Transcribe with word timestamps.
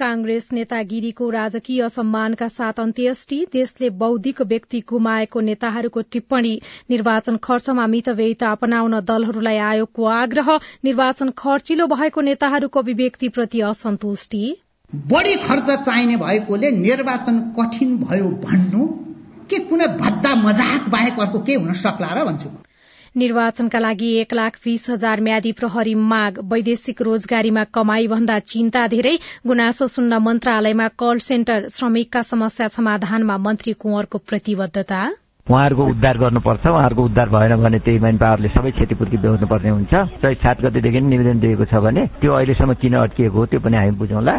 कांग्रेस 0.00 0.48
नेता 0.52 0.80
गिरीको 0.90 1.30
राजकीय 1.30 1.88
सम्मानका 1.88 2.48
साथ 2.50 2.80
अन्त्येष्टि 2.80 3.38
देशले 3.52 3.90
बौद्धिक 3.98 4.40
व्यक्ति 4.46 4.80
गुमाएको 4.88 5.40
नेताहरूको 5.40 6.00
टिप्पणी 6.12 6.54
निर्वाचन 6.90 7.36
खर्चमा 7.42 7.86
मितव्ययिता 7.86 8.50
अपनाउन 8.52 8.98
दलहरूलाई 9.08 9.58
आयोगको 9.66 10.04
आग्रह 10.14 10.48
निर्वाचन 10.84 11.30
खर्चिलो 11.38 11.86
भएको 11.92 12.20
नेताहरूको 12.20 12.80
अभिव्यक्तिप्रति 12.80 13.60
असन्तुष्टि। 13.66 14.42
बढी 14.92 15.34
खर्च 15.42 15.70
चाहिने 15.80 16.16
भएकोले 16.16 16.70
निर्वाचन 16.78 17.38
कठिन 17.58 17.96
भयो 17.98 18.30
भन्नु 18.44 18.86
के 19.50 19.58
कुनै 19.66 19.86
भद्दा 19.98 20.34
मजाक 20.42 20.88
बाहेक 20.88 21.20
अर्को 21.20 21.38
के 21.46 21.54
हुन 21.54 21.72
सक्ला 21.78 22.12
र 22.14 22.24
भन्छु 22.24 22.48
निर्वाचनका 23.16 23.78
लागि 23.78 24.08
एक 24.16 24.34
लाख 24.34 24.56
बीस 24.64 24.84
हजार 24.90 25.20
म्यादी 25.20 25.52
प्रहरी 25.52 25.94
माग। 25.94 26.38
वैदेशिक 26.52 27.02
रोजगारीमा 27.02 27.64
कमाई 27.74 28.06
भन्दा 28.06 28.38
चिन्ता 28.38 28.86
धेरै। 28.86 29.14
गुनासो 29.46 29.86
सुन्न 29.86 30.18
मन्त्रालयमा 30.22 30.86
कल 30.94 31.18
सेन्टर। 31.18 31.66
श्रमिकका 31.68 32.22
समस्या 32.22 32.68
समाधानमा 32.68 33.36
मन्त्री 33.38 33.72
कुंवरको 33.72 34.18
प्रतिबद्धता। 34.30 35.00
उहाँहरूको 35.46 35.84
उद्धार 35.90 36.18
गर्नुपर्छ। 36.18 36.66
उहाँहरूको 36.66 37.04
उद्धार 37.04 37.28
भएन 37.28 37.56
भने 37.62 37.78
त्यही 37.82 37.98
पावरले 37.98 38.48
सबै 38.54 38.70
क्षतिपूर्ति 38.70 39.16
बेहोर्नुपर्ने 39.16 39.70
हुन्छ। 39.70 39.94
चैत 40.22 40.38
सात 40.38 40.60
गतेदेखि 40.62 41.00
निवेदन 41.10 41.40
दिएको 41.42 41.64
छ 41.66 41.82
भने 41.82 42.06
त्यो 42.22 42.30
अहिलेसम्म 42.30 42.74
किन 42.78 42.94
अड्किएको 42.94 43.38
हो 43.38 43.46
त्यो 43.50 43.60
पनि 43.60 43.76
हामी 43.76 43.90
बुझौँला। 43.98 44.34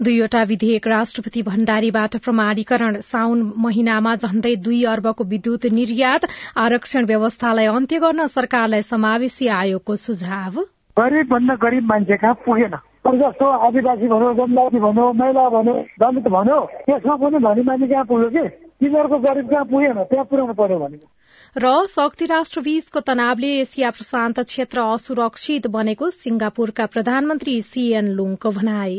दुईवटा 0.00 0.42
विधेयक 0.42 0.86
राष्ट्रपति 0.86 1.42
भण्डारीबाट 1.42 2.16
प्रमाणीकरण। 2.24 2.98
साउन 3.02 3.40
महिनामा 3.58 4.14
झण्डै 4.16 4.54
दुई 4.56 4.82
अर्बको 4.86 5.24
विद्युत 5.24 5.66
निर्यात 5.74 6.26
आरक्षण 6.56 7.04
व्यवस्थालाई 7.04 7.66
अन्त्य 7.68 7.98
गर्न 7.98 8.26
सरकारलाई 8.28 8.82
समावेशी 8.82 9.48
आयोगको 9.54 9.96
सुझाव। 9.96 10.60
गरिब 10.96 11.84
मान्छे 11.84 12.16
कहाँ 12.16 12.34
पुगेन। 12.46 12.78
जस्तो 13.18 13.46
आदिवासी 13.66 14.08
भनौँ 14.08 14.32
जनजाति 14.36 14.78
भनौँ 14.78 15.12
महिला 15.18 15.48
भनौँ 15.50 15.76
दलित 16.00 16.26
भनौँ 16.30 16.62
त्यसमा 16.86 17.16
पनि 17.18 17.38
धनी 17.42 17.62
मान्छे 17.66 17.86
कहाँ 17.88 18.04
पुग्यो 18.04 18.28
कि? 18.30 18.48
तिनीहरूको 18.78 19.18
गरिब 19.18 19.50
कहाँ 19.50 19.64
पुगेन? 19.66 20.02
त्यहाँ 20.04 20.24
पुर्याउनु 20.30 20.54
पर्यो 20.54 20.78
भने 20.78 20.98
र 21.56 21.86
शक्ति 21.88 22.26
राष्ट्र 22.26 22.60
बीचको 22.60 23.00
तनावले 23.02 23.50
एसिया 23.60 23.90
प्रशान्त 23.90 24.40
क्षेत्र 24.46 24.80
असुरक्षित 24.94 25.66
बनेको 25.66 26.10
सिंगापुरका 26.12 26.86
प्रधानमन्त्री 26.86 27.60
सीएन 27.62 28.08
लुङको 28.12 28.50
भनाई। 28.52 28.98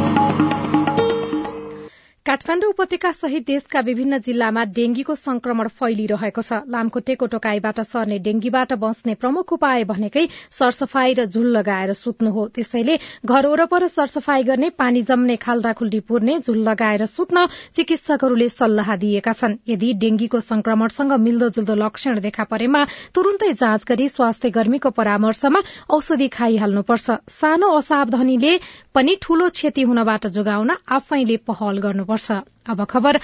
काठमाण्डु 2.25 2.67
उपत्यका 2.69 3.11
सहित 3.11 3.45
देशका 3.45 3.79
विभिन्न 3.81 4.17
जिल्लामा 4.21 4.63
डेंगीको 4.73 5.13
संक्रमण 5.15 5.67
फैलिरहेको 5.69 6.41
छ। 6.41 6.57
लामखुट्टेको 6.69 7.25
टोकाईबाट 7.27 7.79
सर्ने 7.81 8.19
डेंगीबाट 8.21 8.73
बस्ने 8.77 9.13
प्रमुख 9.17 9.53
उपाय 9.53 9.83
भनेकै 9.83 10.27
सरसफाई 10.53 11.13
र 11.13 11.25
झुल 11.25 11.47
लगाएर 11.57 11.93
सुत्नु 11.93 12.29
हो। 12.31 12.45
त्यसैले 12.53 12.97
घर 13.25 13.47
वरपर 13.47 13.87
सरसफाई 13.87 14.43
गर्ने 14.43 14.69
पानी 14.77 15.01
जम्ने 15.01 15.35
खाल्डाखुल्डी 15.37 15.99
पुर्ने 16.05 16.37
झुल 16.45 16.61
लगाएर 16.61 17.05
सुत्न 17.07 17.45
चिकित्सकहरूले 17.73 18.49
सल्लाह 18.49 18.95
दिएका 19.01 19.33
छन्। 19.33 19.57
यदि 19.67 19.91
डेंगीको 20.05 20.39
संक्रमणसँग 20.41 21.13
मिल्दोजुल्दो 21.25 21.75
लक्षण 21.75 22.19
देखा 22.21 22.43
परेमा 22.53 22.85
तुरून्तै 23.15 23.51
जाँच 23.55 23.89
गरी 23.89 24.07
स्वास्थ्य 24.09 24.53
कर्मीको 24.59 24.93
परामर्शमा 24.93 25.63
औषधि 25.89 26.27
खाइहाल्नुपर्छ। 26.37 27.17
सानो 27.31 27.73
असावधानीले 27.79 28.53
पनि 28.93 29.17
ठूलो 29.21 29.49
क्षति 29.57 29.89
हुनबाट 29.89 30.27
जोगाउन 30.29 30.71
आफैले 30.91 31.41
पहल 31.49 31.77
गर्नुपर्छ। 31.81 32.09
वर्षा 32.11 32.43
अब 32.65 32.83
खबर 32.85 33.19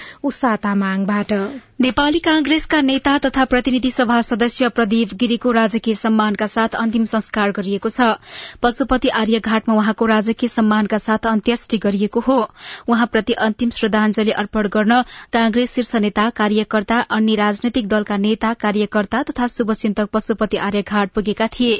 नेपाली 1.81 2.19
कांग्रेसका 2.19 2.79
नेता 2.81 3.17
तथा 3.17 3.43
प्रतिनिधि 3.45 3.89
सभा 3.91 4.21
सदस्य 4.21 4.69
प्रदीप 4.69 5.13
गिरीको 5.13 5.51
राजकीय 5.51 5.95
सम्मानका 5.95 6.45
साथ 6.45 6.75
अन्तिम 6.75 7.03
संस्कार 7.05 7.51
गरिएको 7.51 7.89
छ। 7.89 8.17
पशुपति 8.61 9.09
आर्यघाटमा 9.09 9.75
उहाँको 9.75 10.05
राजकीय 10.05 10.49
सम्मानका 10.49 10.97
साथ 10.97 11.27
अन्त्येष्टि 11.27 11.77
गरिएको 11.77 12.19
हो। 12.19 12.37
उहाँप्रति 12.89 13.33
अन्तिम 13.39 13.69
श्रद्धांजलि 13.69 14.31
अर्पण 14.31 14.67
गर्न 14.67 15.01
कांग्रेस 15.33 15.73
शीर्ष 15.73 15.95
नेता 15.95 16.29
कार्यकर्ता 16.29 16.97
अन्य 16.99 17.35
राजनैतिक 17.35 17.87
दलका 17.87 18.17
नेता 18.17 18.53
कार्यकर्ता 18.55 19.21
तथा 19.23 19.47
शुभचिन्तक 19.47 20.09
पशुपति 20.13 20.57
आर्यघाट 20.57 21.11
पुगेका 21.11 21.47
थिए। 21.47 21.77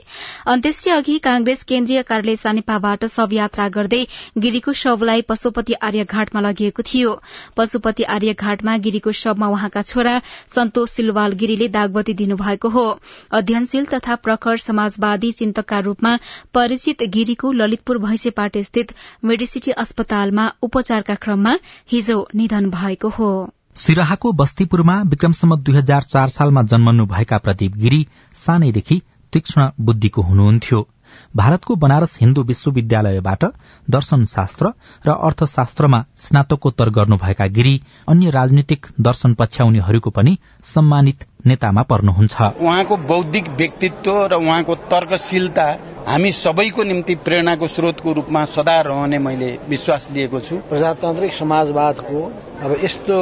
अन्त्येष्टि 0.48 0.92
अघि 0.92 1.18
कांग्रेस 1.20 1.64
केन्द्रीय 1.64 2.02
कार्यालय 2.04 2.36
सानेपाबाट 2.36 3.06
शव 3.08 3.34
यात्रा 3.34 3.68
गर्दै 3.70 4.06
गिरीको 4.38 4.74
शवलाई 4.74 5.22
पशुपति 5.22 5.74
आर्यघाटमा 5.82 6.42
लगिएको 6.42 6.84
थियो। 6.84 7.20
पशुपति 7.58 8.04
आर्यघाटमा 8.04 8.78
गिरीको 8.78 9.12
शवमा 9.12 9.48
उहाँका 9.48 9.82
छोरा 9.82 10.20
सन्तोष 10.56 10.90
सिलवाल 10.90 11.34
गिरीले 11.34 11.68
दागबत्ती 11.68 12.14
दिनुभएको 12.14 12.70
हो। 12.70 13.00
अध्ययनशील 13.32 13.86
तथा 13.86 14.16
प्रखर 14.16 14.58
समाजवादी 14.58 15.32
चिन्तकका 15.32 15.80
रूपमा 15.80 16.18
परिचित 16.54 17.04
गिरीको 17.04 17.52
ललितपुर 17.52 17.98
भैंसेपाटे 17.98 18.64
स्थित 18.64 18.94
मेडिसिटी 19.26 19.72
अस्पतालमा 19.72 20.52
उपचारका 20.62 21.16
क्रममा 21.16 21.58
हिजो 21.92 22.28
निधन 22.36 22.70
भएको 22.70 23.10
हो। 23.10 23.30
सिराहाको 23.76 24.32
बस्तीपुरमा 24.32 25.02
विक्रमसम्म 25.02 25.56
दुई 25.56 25.76
हजार 25.76 26.04
चार 26.04 26.30
सालमा 26.30 26.64
जन्मनु 26.64 27.06
भएका 27.06 27.38
प्रदीप 27.38 27.76
गिरी 27.76 28.08
सानैदेखि 28.36 29.02
तीक्ष्ण 29.34 29.70
बुद्धिको 29.80 30.22
हुनुहुन्थ्यो। 30.22 30.88
भारतको 31.36 31.76
बनारस 31.76 32.18
हिन्दू 32.22 32.44
विश्वविद्यालयबाट 32.44 33.44
दर्शन 33.90 34.26
शास्त्र 34.26 34.72
र 35.06 35.10
अर्थशास्त्रमा 35.10 36.04
स्नातकोत्तर 36.18 36.90
गर्नुभएका 36.90 37.48
गिरी 37.48 37.82
अन्य 38.08 38.30
राजनीतिक 38.30 38.86
दर्शन 39.02 39.34
पछ्याउनेहरूको 39.34 40.10
पनि 40.10 40.38
सम्मानित 40.64 41.26
नेतामा 41.46 41.84
पर्नुहुन्छ। 41.84 42.42
उहाँको 42.42 42.98
बौद्धिक 43.08 43.50
व्यक्तित्व 43.50 44.26
र 44.26 44.34
उहाँको 44.36 44.76
तर्कशीलता 44.76 45.68
हामी 46.08 46.32
सबैको 46.32 46.84
निम्ति 46.84 47.16
प्रेरणाको 47.16 47.68
स्रोतको 47.68 48.14
रूपमा 48.14 48.46
सदा 48.46 48.80
रहने 48.82 49.20
मैले 49.20 49.60
विश्वास 49.70 50.08
लिएको 50.12 50.40
छु। 50.40 50.56
प्रजातान्त्रिक 50.70 51.34
समाजवादको 51.34 52.20
अब 52.62 52.76
यस्तो 52.84 53.18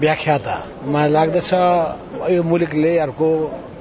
व्याख्याता। 0.00 0.56
मलाई 0.86 1.10
लाग्दछ 1.10 1.52
यो 2.30 2.42
मुलुकले 2.42 2.96
अर्को 2.98 3.28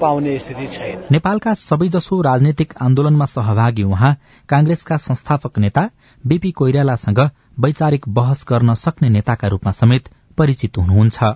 पाउने 0.02 0.38
स्थिति 0.40 0.68
छैन। 0.68 1.04
नेपालका 1.12 1.54
सबैजसो 1.54 2.22
राजनैतिक 2.22 2.74
आन्दोलनमा 2.82 3.26
सहभागी 3.26 3.84
उहाँ 3.84 4.16
कांग्रेसका 4.50 4.98
संस्थापक 4.98 5.60
नेता 5.60 5.90
बीपी 6.24 6.52
कोइरालासँग 6.52 7.20
वैचारिक 7.60 8.08
बहस 8.10 8.46
गर्न 8.50 8.74
सक्ने 8.76 9.10
नेताका 9.10 9.48
रूपमा 9.48 9.72
समेत 9.72 10.10
परिचित 10.38 10.78
हुनुहुन्छ। 10.78 11.34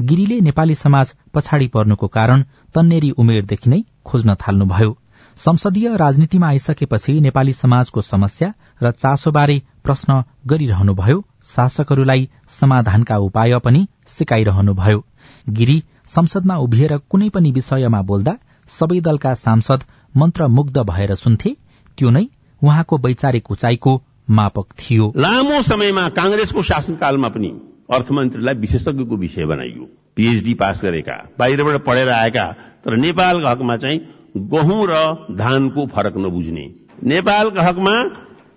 गिरीले 0.00 0.40
नेपाली 0.40 0.74
समाज 0.74 1.14
पछाडि 1.34 1.66
पर्नुको 1.66 2.06
कारण 2.08 2.44
तन्नेरी 2.74 3.10
उमेरदेखि 3.18 3.70
नै 3.70 3.80
खोज्न 4.04 4.34
थाल्नुभयो। 4.42 4.96
संसदीय 5.36 5.96
राजनीतिमा 5.96 6.48
आइसकेपछि 6.48 7.20
नेपाली 7.20 7.52
समाजको 7.52 8.02
समस्या 8.02 8.52
र 8.82 8.90
चासोबारे 8.90 9.62
प्रश्न 9.84 10.22
गरिरहनुभयो। 10.46 11.24
शासकहरूलाई 11.44 12.28
समाधानका 12.48 13.16
उपाय 13.18 13.58
पनि 13.58 13.86
सिकाइरहनुभयो। 14.06 15.04
गिरी 15.48 15.82
संसदमा 16.06 16.56
उभिएर 16.56 16.96
कुनै 17.10 17.28
पनि 17.28 17.50
विषयमा 17.50 18.02
बोल्दा 18.02 18.36
सबै 18.68 19.00
दलका 19.00 19.34
सांसद 19.34 19.84
मन्त्रमुग्ध 20.16 20.78
भएर 20.78 21.14
सुन्थे। 21.14 21.56
त्यो 21.98 22.10
नै 22.10 22.26
उहाँको 22.62 22.98
वैचारिक 22.98 23.50
उचाइको 23.50 24.02
मापक 24.30 24.66
थियो। 24.80 25.12
लामो 25.16 25.62
समयमा 25.62 26.08
कांग्रेसको 26.08 26.62
शासनकालमा 26.62 27.28
पनि 27.28 27.48
अर्थमन्त्रीलाई 27.92 28.54
विशेषज्ञको 28.54 29.16
विषय 29.16 29.46
बनाइयो। 29.46 29.84
पीएचडी 30.16 30.54
पास 30.54 30.80
गरेका 30.84 31.22
बाहिरबाट 31.38 31.84
पढेर 31.84 32.08
आएका 32.08 32.44
तर 32.84 32.96
नेपालका 32.96 33.50
हकमा 33.50 33.76
चाहिँ 33.76 34.00
गहुँ 34.34 34.86
र 34.90 34.94
धानको 35.36 35.86
फरक 35.86 36.16
नबुझ्ने। 36.16 36.64
नेपालका 37.04 37.62
हकमा 37.62 38.02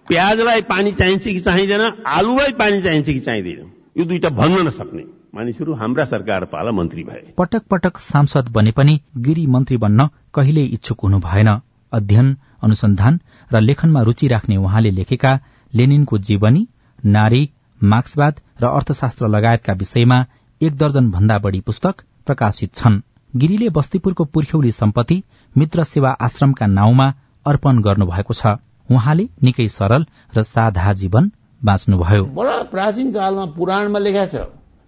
प्याजलाई 0.08 0.62
पानी 0.62 0.92
चाहिन्छ 0.92 1.24
कि 1.24 1.40
चाहिँदैन 1.40 1.82
आलुलाई 2.08 2.52
पानी 2.54 2.82
चाहिन्छ 2.82 3.06
कि 3.10 3.20
चाहिँदैन। 3.20 3.72
यो 3.98 4.06
दुईटा 4.06 4.30
भन्न 4.30 4.68
नसक्ने। 4.68 5.04
मानिसहरू 5.36 5.74
हाम्रा 5.74 6.06
सरकार 6.06 6.46
पाला 6.46 6.72
मन्त्री 6.72 7.04
भए। 7.04 7.34
पटक 7.38 7.64
पटक 7.72 7.98
सांसद 7.98 8.50
बने 8.50 8.72
पनि 8.72 9.00
गिरी 9.18 9.46
मन्त्री 9.48 9.78
बन्न 9.78 10.08
कहिले 10.34 10.64
इच्छुक 10.64 11.02
हुनु 11.02 11.20
भएन। 11.20 11.50
अध्ययन 11.94 12.36
अनुसन्धान 12.64 13.20
र 13.52 13.60
लेखनमा 13.62 14.02
रूचि 14.02 14.28
राख्ने 14.28 14.58
उहाँले 14.58 14.92
लेखेका 14.92 15.40
लेनिनको 15.74 16.18
जीवनी 16.18 16.68
नारी 17.06 17.50
मार्क्सवाद 17.82 18.40
र 18.62 18.66
अर्थशास्त्र 18.68 19.28
लगायतका 19.28 19.74
विषयमा 19.74 20.26
एक 20.62 20.78
दर्जन 20.78 21.12
भन्दा 21.12 21.38
बढ़ी 21.40 21.60
पुस्तक 21.60 22.02
प्रकाशित 22.26 22.74
छन्। 22.76 23.02
गिरीले 23.36 23.70
बस्तीपुरको 23.70 24.26
पुर्ख्यौली 24.26 24.72
सम्पत्ति 24.72 25.24
मित्र 25.56 25.84
सेवा 25.84 26.10
आश्रमका 26.22 26.66
नाउँमा 26.68 27.08
अर्पण 27.46 27.82
गर्नुभएको 27.82 28.34
छ। 28.34 28.56
उहाँले 28.90 29.28
निकै 29.44 29.68
सरल 29.70 30.06
र 30.36 30.44
साधा 30.44 30.94
जीवन 30.94 31.32
बाँच्नुभयो। 31.62 32.24
बडा 32.36 32.58
प्राचीन 32.72 33.12
कालमा 33.12 33.46
पुराणमा 33.56 34.00
लेखा 34.00 34.26
छ 34.26 34.36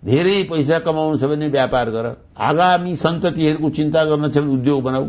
धेरै 0.03 0.43
पैसा 0.49 0.79
कमाउनु 0.79 1.17
छ 1.17 1.23
भने 1.23 1.47
व्यापार 1.49 1.89
गर 1.91 2.05
आगामी 2.39 2.95
सन्ततिहरूको 2.95 3.69
चिन्ता 3.69 4.03
गर्न 4.05 4.29
छ 4.29 4.37
भने 4.37 4.53
उद्योग 4.53 4.83
बनाऊ 4.83 5.07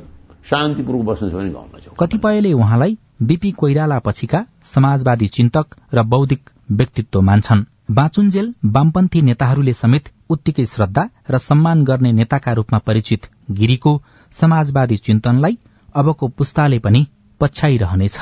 शान्तिपूर्वक 0.51 1.05
बस्नु 1.07 1.31
छ 1.31 1.35
भने 1.35 1.51
गाउँमा 1.51 1.79
छ 1.79 1.95
कतिपयले 1.99 2.53
उहाँलाई 2.53 2.97
बीपी 3.23 3.51
कोइराला 3.53 3.99
पछिका 3.99 4.45
समाजवादी 4.65 5.27
चिन्तक 5.37 5.77
र 5.95 6.03
बौद्धिक 6.03 6.51
व्यक्तित्व 6.71 7.21
मान्छन्। 7.21 7.65
बाँचुन्जेल 7.91 8.55
वामपन्थी 8.65 9.23
नेताहरूले 9.23 9.73
समेत 9.73 10.09
उत्तिकै 10.31 10.65
श्रद्धा 10.65 11.05
र 11.31 11.39
सम्मान 11.39 11.85
गर्ने 11.85 12.13
नेताका 12.13 12.53
रूपमा 12.53 12.79
परिचित 12.79 13.27
गिरीको 13.51 13.93
समाजवादी 14.33 14.97
चिन्तनलाई 14.99 15.59
अबको 15.95 16.29
पुस्ताले 16.31 16.79
पनि 16.79 17.07
पछ्याइरहनेछ। 17.41 18.19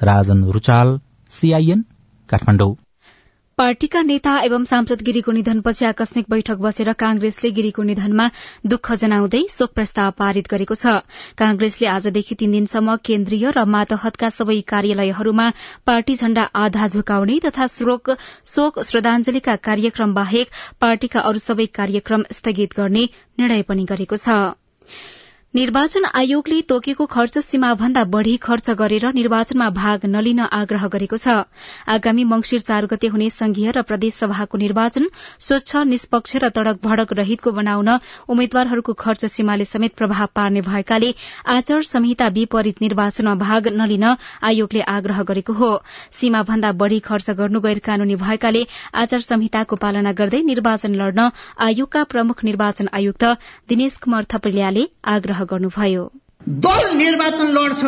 राजन 0.00 0.44
रुचाल 0.52 0.98
सीआईएन 1.32 1.84
काठमाडौँ। 2.28 2.74
पार्टीका 3.58 4.00
नेता 4.02 4.32
एवं 4.40 4.64
सांसद 4.64 5.02
गिरीको 5.02 5.32
निधनपछि 5.32 5.84
आकस्मिक 5.84 6.26
बैठक 6.30 6.58
बसेर 6.58 6.92
कांग्रेसले 6.92 7.50
गिरीको 7.50 7.82
निधनमा 7.82 8.26
दुःख 8.66 8.92
जनाउँदै 8.92 9.42
शोक 9.50 9.72
प्रस्ताव 9.74 10.10
पारित 10.18 10.48
गरेको 10.50 10.74
छ। 10.74 11.04
कांग्रेसले 11.38 11.88
आजदेखि 11.88 12.34
तीन 12.34 12.50
दिनसम्म 12.50 12.96
केन्द्रीय 13.04 13.50
र 13.50 13.64
मातहतका 13.66 14.30
सबै 14.30 14.58
कार्यालयहरूमा 14.66 15.46
पार्टी 15.86 16.14
झण्डा 16.14 16.42
आधा 16.56 16.86
झुकाउने 16.88 17.38
तथा 17.44 17.66
शोक 17.68 18.80
श्रद्धांजलिका 18.82 19.56
कार्यक्रम 19.62 20.14
बाहेक 20.14 20.48
पार्टीका 20.80 21.20
अरू 21.22 21.38
सबै 21.38 21.66
कार्यक्रम 21.74 22.24
स्थगित 22.32 22.76
गर्ने 22.76 23.04
निर्णय 23.38 23.62
पनि 23.62 23.84
गरेको 23.84 24.16
छ। 24.16 24.40
निर्वाचन 25.54 26.04
आयोगले 26.14 26.60
तोकेको 26.62 27.04
खर्च 27.06 27.36
सीमा 27.38 27.72
भन्दा 27.74 28.02
बढ़ी 28.12 28.36
खर्च 28.42 28.70
गरेर 28.72 29.04
निर्वाचनमा 29.14 29.68
भाग 29.70 30.04
नलिन 30.06 30.38
आग्रह 30.40 30.86
गरेको 30.88 31.16
छ। 31.16 31.34
आगामी 31.86 32.22
मंगिर 32.24 32.60
चार 32.60 32.86
गते 32.88 33.06
हुने 33.08 33.28
संघीय 33.30 33.70
र 33.70 33.82
प्रदेश 33.84 34.14
सभाको 34.14 34.58
निर्वाचन 34.58 35.08
स्वच्छ 35.38 35.82
निष्पक्ष 35.88 36.36
र 36.36 36.48
तड़क 36.50 36.80
भड़क 36.84 37.12
रहितको 37.12 37.52
बनाउन 37.52 37.90
उम्मेद्वारहरूको 38.28 38.92
खर्च 38.94 39.24
सीमाले 39.26 39.64
समेत 39.64 39.94
प्रभाव 39.94 40.28
पार्ने 40.34 40.60
भएकाले 40.62 41.12
आचार 41.56 41.82
संहिता 41.84 42.28
विपरीत 42.32 42.80
निर्वाचनमा 42.80 43.34
भाग 43.44 43.68
नलिन 43.74 44.08
आयोगले 44.44 44.80
आग्रह 44.94 45.22
गरेको 45.32 45.52
हो। 45.52 45.70
सीमा 46.12 46.42
भन्दा 46.44 46.72
बढ़ी 46.80 47.00
खर्च 47.02 47.30
गर्नु 47.42 47.60
गैर 47.60 47.84
कानूनी 47.90 48.16
भएकाले 48.24 48.64
आचार 49.04 49.28
संहिताको 49.28 49.80
पालना 49.84 50.16
गर्दै 50.22 50.42
निर्वाचन 50.48 50.98
लड्न 51.04 51.28
आयोगका 51.68 52.08
प्रमुख 52.08 52.44
निर्वाचन 52.44 52.92
आयुक्त 52.94 53.30
दिनेश 53.68 54.02
कुमार 54.02 54.32
थपलियाले 54.32 54.88
आग्रह 55.10 55.40
गर्नुभयो। 55.50 56.04
दल 56.48 56.96
निर्वाचन 56.96 57.48
लड्छ। 57.48 57.82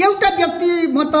एउटा 0.00 0.28
व्यक्ति 0.36 0.70
म 0.92 1.04
त 1.04 1.14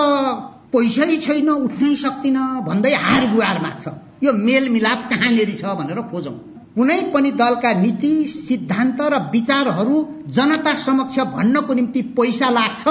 पैसै 0.72 1.16
छैन 1.16 1.48
उठ्नै 1.48 1.94
सक्दिन 1.96 2.36
भन्दै 2.66 2.94
हार 2.94 3.26
गुहार 3.34 3.58
माग्छ। 3.62 3.88
यो 4.22 4.32
मेलमिलाप 4.32 5.08
कहाँनिर 5.10 5.50
छ 5.60 5.62
भनेर 5.78 6.00
खोजौं। 6.10 6.36
कुनै 6.74 7.00
पनि 7.14 7.30
दलका 7.30 7.72
नीति 7.72 8.12
सिद्धान्त 8.24 9.00
र 9.00 9.14
विचारहरू 9.32 9.96
जनता 10.28 10.74
समक्ष 10.74 11.18
भन्नको 11.18 11.74
निम्ति 11.74 12.02
पैसा 12.02 12.50
लाग्छ। 12.50 12.84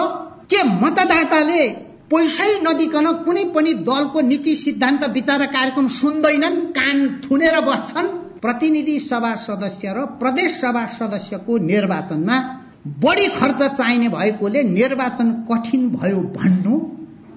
के 0.50 0.64
मतदाताले 0.64 1.62
पैसै 2.12 2.52
नदिकन 2.64 3.12
कुनै 3.26 3.44
पनि 3.56 3.74
दलको 3.74 4.22
नीति 4.22 4.56
सिद्धान्त 4.56 5.04
विचार 5.10 5.46
कार्यक्रम 5.46 5.88
सुन्दैनन् 5.88 6.62
कान 6.72 6.98
थुनेर 7.24 7.60
बस्छन्? 7.62 8.08
प्रतिनिधि 8.42 9.00
सभा 9.00 9.34
सदस्य 9.36 9.94
र 9.98 10.06
प्रदेश 10.20 10.52
सभा 10.62 10.86
सदस्यको 11.00 11.58
निर्वाचनमा 11.58 12.38
बढी 12.86 13.28
खर्च 13.30 13.62
चाहिने 13.72 14.08
भएकोले 14.10 14.64
निर्वाचन 14.64 15.32
कठिन 15.52 15.90
भयो 15.90 16.22
भन्नु 16.36 16.78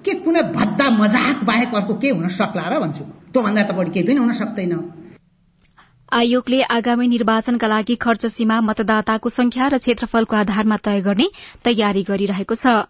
के 0.05 0.15
कुनै 0.15 0.43
भद्दा 0.53 0.91
मजाक 0.91 1.43
बाहेक 1.45 1.75
अर्को 1.75 1.95
के 1.95 2.11
हुन 2.11 2.29
सक्ला 2.29 2.69
र 2.69 2.79
भन्छु 2.81 3.05
त्योभन्दा 3.33 3.63
त 3.63 3.73
बढी 3.73 3.91
केही 3.91 4.07
पनि 4.07 4.17
हुन 4.17 4.33
सक्दैन 4.33 4.73
आयोगले 6.13 6.61
आगामी 6.71 7.07
निर्वाचनका 7.09 7.67
लागि 7.67 7.95
खर्च 7.97 8.27
सीमा 8.29 8.61
मतदाताको 8.61 9.29
संख्या 9.29 9.67
र 9.67 9.79
क्षेत्रफलको 9.79 10.37
आधारमा 10.37 10.77
तय 10.79 11.01
गर्ने 11.03 11.27
तयारी 11.65 12.03
गरिरहेको 12.05 12.55
छ। 12.55 12.85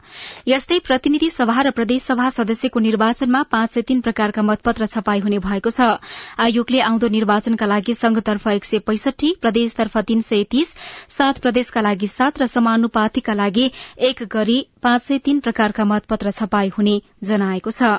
यस्तै 0.48 0.78
प्रतिनिधि 0.82 1.28
सभा 1.30 1.62
र 1.62 1.70
प्रदेश 1.70 2.02
सभा 2.02 2.28
सदस्यको 2.36 2.80
निर्वाचनमा 2.80 3.42
पाँच 3.46 3.70
सय 3.70 3.82
तीन 3.82 4.00
प्रकारका 4.00 4.42
मतपत्र 4.42 4.86
छपाई 4.86 5.20
हुने 5.20 5.38
भएको 5.38 5.70
छ। 5.70 6.02
आयोगले 6.40 6.80
आउँदो 6.82 7.08
निर्वाचनका 7.08 7.66
लागि 7.66 7.94
संघतर्फ 7.94 8.48
एक 8.48 8.64
सय 8.64 8.78
पैंसठी 8.82 9.30
प्रदेशतर्फ 9.40 9.96
तीन 10.10 10.20
सय 10.22 10.42
तीस 10.50 10.74
सात 11.08 11.38
प्रदेशका 11.38 11.80
लागि 11.80 12.06
सात 12.08 12.42
र 12.42 12.50
समानुपातिका 12.50 13.34
लागि 13.34 13.70
एक 14.02 14.26
गरी 14.34 14.58
पाँच 14.82 15.02
सय 15.02 15.18
तीन 15.22 15.40
प्रकारका 15.40 15.84
मतपत्र 15.86 16.30
छपाई 16.32 16.74
हुने 16.74 17.00
जनाएको 17.22 17.70
छ। 17.70 17.94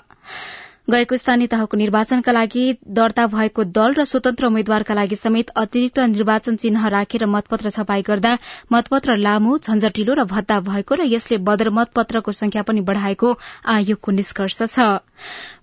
गएको 0.87 1.17
स्थानीय 1.17 1.47
तहको 1.47 1.77
निर्वाचनका 1.77 2.31
लागि 2.31 2.63
दर्ता 2.91 3.25
भएको 3.27 3.63
दल 3.75 3.93
र 3.97 4.03
स्वतन्त्र 4.03 4.45
उम्मेद्वारका 4.45 4.93
लागि 4.93 5.15
समेत 5.15 5.49
अतिरिक्त 5.55 5.99
निर्वाचन 6.11 6.55
चिन्ह 6.55 6.87
राखेर 6.87 7.25
मतपत्र 7.25 7.69
छपाई 7.69 8.01
गर्दा 8.03 8.33
मतपत्र 8.73 9.15
लामो 9.17 9.57
झन्झटिलो 9.59 10.13
र 10.13 10.23
भत्ता 10.27 10.59
भएको 10.67 10.95
र 10.95 11.07
यसले 11.07 11.37
बदर 11.47 11.69
मतपत्रको 11.79 12.31
संख्या 12.35 12.61
पनि 12.67 12.81
बढ़ाएको 12.83 13.31
आयोगको 13.75 14.11
निष्कर्ष 14.11 14.61
छ। 14.65 14.89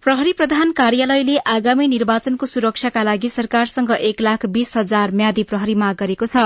प्रहरी 0.04 0.32
प्रधान 0.32 0.70
कार्यालयले 0.76 1.36
आगामी 1.52 1.86
निर्वाचनको 1.86 2.46
सुरक्षाका 2.46 3.02
लागि 3.02 3.28
सरकारसँग 3.28 3.90
एक 3.92 4.20
लाख 4.20 4.44
बीस 4.52 4.76
हजार 4.76 5.10
म्यादी 5.20 5.42
प्रहरी 5.50 5.74
माग 5.82 5.96
गरेको 6.02 6.26
छ। 6.26 6.44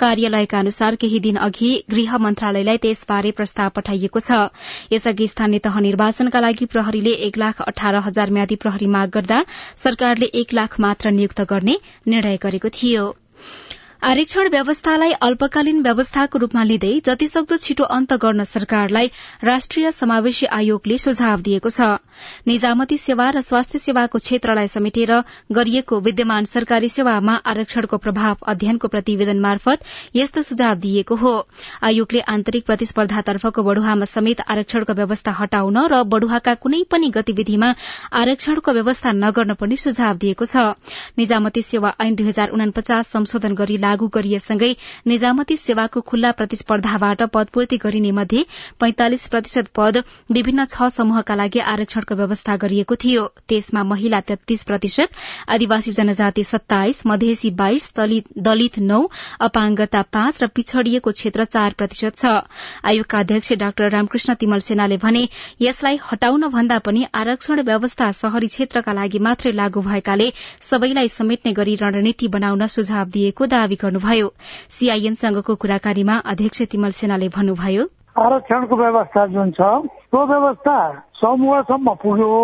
कार्यालयका 0.00 0.58
अनुसार 0.58 0.94
केही 1.02 1.18
दिन 1.26 1.36
अघि 1.46 1.68
गृह 1.90 2.16
मन्त्रालयलाई 2.18 2.80
त्यसबारे 2.84 3.30
प्रस्ताव 3.40 3.68
पठाइएको 3.76 4.22
छ। 4.28 4.38
यसअघि 4.92 5.26
स्थानीय 5.28 5.60
तह 5.66 5.76
निर्वाचनका 5.88 6.40
लागि 6.40 6.66
प्रहरीले 6.72 7.12
एक 7.28 7.38
लाख 7.38 7.60
अठार 7.66 8.00
हजार 8.06 8.30
म्यादी 8.38 8.56
प्रहरी 8.64 8.88
माग 8.96 9.12
गर्दा 9.18 9.42
सरकारले 9.84 10.30
एक 10.40 10.54
लाख 10.54 10.80
मात्र 10.80 11.12
नियुक्त 11.18 11.44
गर्ने 11.52 11.76
निर्णय 12.08 12.40
गरेको 12.40 12.72
थियो। 12.80 13.04
आरक्षण 14.04 14.48
व्यवस्थालाई 14.52 15.12
अल्पकालीन 15.24 15.80
व्यवस्थाको 15.82 16.38
रूपमा 16.38 16.62
लिँदै 16.70 16.88
जतिसक्दो 17.04 17.56
छिटो 17.56 17.84
अन्त 17.96 18.12
गर्न 18.22 18.44
सरकारलाई 18.44 19.06
राष्ट्रिय 19.44 19.90
समावेशी 19.98 20.46
आयोगले 20.56 20.98
सुझाव 21.00 21.40
दिएको 21.46 21.70
छ। 21.70 21.86
निजामती 22.46 22.98
सेवा 23.00 23.28
र 23.30 23.40
स्वास्थ्य 23.40 23.78
सेवाको 23.80 24.18
क्षेत्रलाई 24.20 24.68
समेटेर 24.68 25.12
गरिएको 25.50 26.00
विद्यमान 26.00 26.44
सरकारी 26.44 26.88
सेवामा 26.88 27.36
आरक्षणको 27.52 27.96
प्रभाव 27.98 28.44
अध्ययनको 28.46 28.88
प्रतिवेदन 28.88 29.40
मार्फत 29.40 29.88
यस्तो 30.16 30.42
सुझाव 30.42 30.74
दिइएको 30.84 31.16
हो। 31.16 31.32
आयोगले 31.82 32.20
आन्तरिक 32.34 32.66
प्रतिस्पर्धातर्फको 32.66 33.62
बढ़ुवामा 33.62 34.10
समेत 34.12 34.44
आरक्षणको 34.48 34.98
व्यवस्था 35.00 35.36
हटाउन 35.40 35.80
र 35.86 36.02
बढ़ुवाका 36.12 36.54
कुनै 36.66 36.82
पनि 36.92 37.10
गतिविधिमा 37.16 37.72
आरक्षणको 38.20 38.76
व्यवस्था 38.80 39.16
नगर्न 39.24 39.56
पनि 39.64 39.80
सुझाव 39.86 40.22
दिएको 40.28 40.52
छ। 40.52 40.68
निजामती 41.16 41.62
सेवा 41.64 41.96
ऐन 42.00 42.14
दुई 42.14 42.28
हजार 42.28 42.56
उनापचास 42.60 43.12
संशोधन 43.16 43.60
गरी 43.64 43.82
लागू 43.94 44.08
गरिएसँगै 44.10 44.70
निजामती 45.06 45.56
सेवाको 45.56 46.00
खुल्ला 46.02 46.30
प्रतिस्पर्धाबाट 46.38 47.22
पदपूर्ति 47.30 47.76
गरिने 47.78 48.10
मध्ये 48.12 48.44
पैंतालिस 48.80 49.26
प्रतिशत 49.30 49.66
पद 49.76 50.02
विभिन्न 50.32 50.64
छ 50.66 50.88
समूहका 50.90 51.34
लागि 51.34 51.58
आरक्षणको 51.72 52.14
व्यवस्था 52.16 52.56
गरिएको 52.58 52.94
थियो। 52.98 53.22
त्यसमा 53.48 53.82
महिला 53.84 54.20
तेत्तीस 54.28 54.64
प्रतिशत 54.64 55.10
आदिवासी 55.48 55.92
जनजाति 55.92 56.44
सत्ताइस 56.44 57.02
मधेसी 57.06 57.50
बाइस 57.54 57.90
दलित 58.40 58.78
नौ 58.82 59.00
अपाङ्गता 59.40 60.02
पाँच 60.10 60.42
र 60.42 60.46
पिछड़िएको 60.54 61.10
क्षेत्र 61.12 61.44
चार 61.46 61.78
प्रतिशत 61.78 62.16
छ। 62.16 62.34
आयोगका 62.84 63.18
अध्यक्ष 63.20 63.52
डाक्टर 63.62 63.90
रामकृष्ण 63.90 64.34
तिमल 64.34 64.66
सेनाले 64.66 64.96
भने 64.98 65.22
यसलाई 65.60 65.98
हटाउन 66.02 66.48
भन्दा 66.50 66.78
पनि 66.82 67.06
आरक्षण 67.14 67.62
व्यवस्था 67.62 68.10
शहरी 68.14 68.48
क्षेत्रका 68.48 68.92
लागि 68.94 69.18
मात्रै 69.28 69.52
लागू 69.54 69.80
भएकाले 69.82 70.30
सबैलाई 70.62 71.08
समेट्ने 71.10 71.52
गरी 71.54 71.74
रणनीति 71.82 72.28
बनाउन 72.28 72.66
सुझाव 72.68 73.08
दिएको 73.14 73.46
दावी 73.46 73.76
गर्नुभयो। 73.84 74.28
सीआईएनसँगको 74.74 75.54
कुराकानीमा 75.62 76.16
अध्यक्ष 76.32 76.62
तिमल 76.72 76.90
सेनाले 76.98 77.28
भन्नुभयो 77.36 77.84
आरक्षणको 78.16 78.76
व्यवस्था 78.76 79.26
जुन 79.34 79.50
छ 79.52 79.70
त्यो 80.10 80.26
व्यवस्था 80.26 80.76
समूहसम्म 81.20 81.94
पुग्यो 82.02 82.34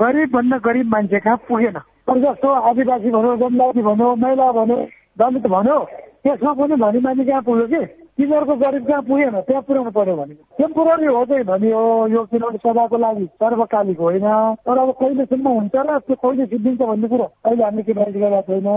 गरिब 0.00 0.30
भन्दा 0.36 0.56
गरिब 0.64 0.86
मान्छे 0.94 1.18
कहाँ 1.20 1.36
पुगेन 1.48 1.78
जस्तो 2.24 2.48
आदिवासी 2.70 3.10
भनौँ 3.10 3.36
जनजाति 3.38 3.82
भनौँ 3.82 4.14
महिला 4.16 4.50
भनौँ 4.52 4.82
दलित 5.18 5.46
भनौँ 5.54 5.80
त्यसमा 6.24 6.52
पनि 6.58 6.76
धनी 6.76 7.00
मान्छे 7.00 7.24
कहाँ 7.24 7.42
पुग्यो 7.46 7.66
कि? 7.66 7.80
तिनीहरूको 8.18 8.54
गरिब 8.56 8.84
कहाँ 8.86 9.02
पुगेन? 9.08 9.34
त्यहाँ 9.46 9.62
पुर्याउनु 9.62 9.90
पर्यो 9.96 10.14
भने 10.16 10.34
टेम्पोररी 10.58 11.06
हो 11.06 11.24
चाहिँ 11.30 11.44
भनियो 11.44 11.82
यो 12.14 12.22
किनभने 12.30 12.58
सदाको 12.64 12.96
लागि 12.98 13.26
सर्वकालिक 13.42 14.00
होइन। 14.00 14.26
तर 14.66 14.78
अब 14.82 14.90
कहिलेसम्म 15.00 15.48
हुन्छ 15.48 15.74
र 15.76 15.98
त्यो 16.06 16.16
कहिले 16.22 16.46
सिद्धिन्छ 16.46 16.80
भन्ने 16.80 17.08
कुरो 17.08 17.26
अहिले 17.46 17.64
हामीले 17.64 17.82
के 17.82 17.92
गरेका 17.92 18.40
छैन। 18.48 18.68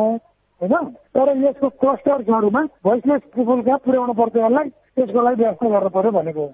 होइन? 0.62 0.86
तर 0.86 1.38
यसको 1.38 1.70
क्लस्टर्सहरूमा 1.70 2.62
भोइसलेस 2.84 3.22
पिपुल 3.36 3.62
कहाँ 3.62 3.78
पुर्याउनु 3.78 4.14
पर्छ 4.14 4.36
यसलाई। 4.36 4.70
त्यसको 4.70 5.22
लागि 5.22 5.44
व्यवस्था 5.44 5.70
गर्नु 5.70 5.90
पर्यो 5.90 6.12
भनेको 6.12 6.42
हो। 6.42 6.54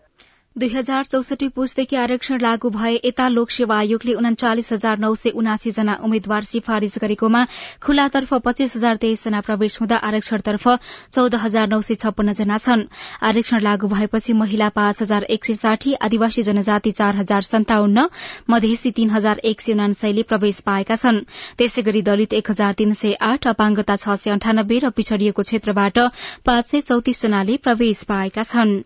दुई 0.55 0.69
हजार 0.69 1.03
चौसठी 1.05 1.47
पुसदेखि 1.55 1.95
आरक्षण 2.01 2.39
लागू 2.41 2.69
भए 2.74 2.91
यता 3.05 3.27
लोकसेवा 3.29 3.77
आयोगले 3.77 4.13
उनाचालिस 4.19 4.71
हजार 4.74 5.00
नौ 5.00 5.09
सय 5.21 5.29
उनासी 5.41 5.71
जना 5.77 5.95
उम्मेद्वार 6.07 6.43
सिफारिश 6.51 6.95
गरेकोमा 7.03 7.41
खुल्लातर्फ 7.83 8.33
पच्चीस 8.45 8.75
हजार 8.75 8.95
तेइस 9.01 9.24
जना 9.24 9.41
प्रवेश 9.47 9.77
हुँदा 9.81 9.97
आरक्षणतर्फ 10.09 10.67
चौध 11.17 11.35
हजार 11.43 11.67
नौ 11.74 11.81
सय 11.89 12.00
छप्पन्न 12.05 12.33
जना 12.39 12.57
छन्। 12.57 12.85
आरक्षण 13.31 13.62
लागू 13.67 13.88
भएपछि 13.95 14.33
महिला 14.43 14.69
पाँच 14.79 15.01
हजार 15.01 15.24
एक 15.38 15.45
सय 15.45 15.59
साठी 15.63 15.93
आदिवासी 16.07 16.43
जनजाति 16.50 16.91
चार 17.03 17.15
हजार 17.15 17.51
सन्ताउन्न 17.51 18.07
मधेसी 18.50 18.91
तीन 18.95 19.09
हजार 19.12 19.45
एक 19.51 19.62
सय 19.62 19.74
उनासयले 19.74 20.24
प्रवेश 20.31 20.59
पाएका 20.65 20.95
छन्। 20.95 21.24
त्यसै 21.57 21.81
गरी 21.83 22.01
दलित 22.07 22.33
एक 22.33 22.51
हजार 22.51 22.74
तीन 22.79 22.93
सय 22.95 23.13
आठ 23.33 23.47
अपाङ्गता 23.50 23.95
छ 23.97 24.19
सय 24.24 24.39
अन्ठानब्बे 24.39 24.79
र 24.88 24.95
पिछड़िएको 24.95 25.50
क्षेत्रबाट 25.51 26.05
पाँच 26.45 26.65
सय 26.67 26.89
चौतिस 26.91 27.25
जनाले 27.25 27.63
प्रवेश 27.67 28.03
पाएका 28.07 28.43
छनृ। 28.45 28.83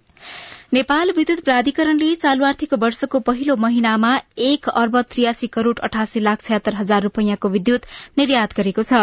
नेपाल 0.74 1.12
विद्युत 1.18 1.40
प्राधिकरणले 1.46 2.08
चालू 2.16 2.44
आर्थिक 2.46 2.74
वर्षको 2.82 3.20
पहिलो 3.28 3.56
महिनामा 3.62 4.10
एक 4.48 4.68
अर्ब 4.72 4.98
त्रियासी 5.14 5.48
करोड़ 5.48 5.80
अठासी 5.84 6.20
लाख 6.20 6.42
छयत्तर 6.42 6.76
हजार 6.76 7.02
रूपियाँको 7.04 7.50
विद्युत 7.50 7.88
निर्यात 8.18 8.54
गरेको 8.58 8.84
छ। 8.90 9.00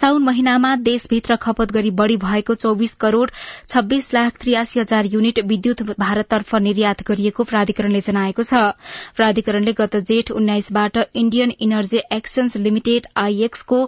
साउन 0.00 0.22
महिनामा 0.22 0.74
देशभित्र 0.88 1.36
खपत 1.36 1.72
गरी 1.72 1.90
बढ़ी 2.02 2.16
भएको 2.26 2.54
चौविस 2.54 2.94
करोड़ 3.00 3.30
छब्बीस 3.68 4.12
लाख 4.14 4.38
त्रियासी 4.40 4.80
हजार 4.80 5.10
युनिट 5.16 5.40
विद्युत 5.54 5.82
भारततर्फ 5.98 6.54
निर्यात 6.68 7.02
गरिएको 7.10 7.48
प्राधिकरणले 7.50 8.04
जनाएको 8.10 8.46
छ। 8.50 8.62
प्राधिकरणले 9.18 9.74
गत 9.82 9.96
जेठ 10.12 10.30
उन्नाइसबाट 10.38 11.02
Indian 11.24 11.56
energy 11.60 12.04
exchange 12.12 12.56
limited 12.68 13.10
आईएक्सको 13.24 13.82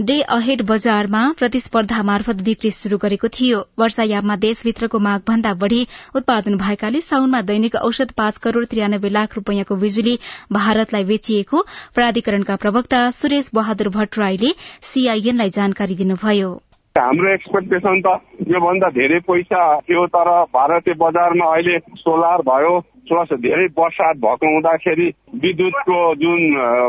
day 0.00 0.20
ahead 0.22 0.62
बजारमा 0.62 1.20
प्रतिस्पर्धा 1.38 2.02
मार्फत 2.02 2.42
बिक्री 2.44 2.70
शुरू 2.70 2.96
गरेको 2.98 3.28
थियो। 3.28 3.60
वर्षायाममा 3.78 4.34
देशभित्रको 4.36 4.98
माग 4.98 5.20
भन्दा 5.28 5.52
बढ़ी 5.54 5.86
उत्पादन 6.16 6.56
भएकाले 6.56 7.00
साउनमा 7.00 7.40
दैनिक 7.42 7.76
औषध 7.76 8.12
पाँच 8.12 8.36
करोड़ 8.36 8.64
त्रियानब्बे 8.64 9.08
लाख 9.08 9.36
रूपियाँको 9.36 9.76
बिजुली 9.76 10.18
भारतलाई 10.52 11.04
बेचिएको 11.04 11.62
प्राधिकरणका 11.94 12.56
प्रवक्ता 12.56 13.00
सुरेश 13.10 13.50
बहादुर 13.54 13.88
भट्टराईले 13.88 14.52
सीआईएनलाई 14.82 15.50
जानकारी 15.50 15.94
दिनुभयो। 15.94 16.52
हाम्रो 16.96 17.32
एक्सपेक्टेसन 17.34 18.00
त 18.00 18.20
योभन्दा 18.52 18.88
धेरै 18.90 19.18
पैसा 19.24 19.62
थियो 19.80 20.06
तर 20.12 20.28
भारतीय 20.52 20.94
बजारमा 21.00 21.46
अहिले 21.54 21.78
सोलर 21.96 22.44
भयो 22.44 22.78
प्लस 23.08 23.32
धेरै 23.40 23.66
बर्सात 23.78 24.16
भएको 24.16 24.46
हुँदाखेरि 24.54 25.06
विद्युतको 25.42 25.98
जुन 26.14 26.40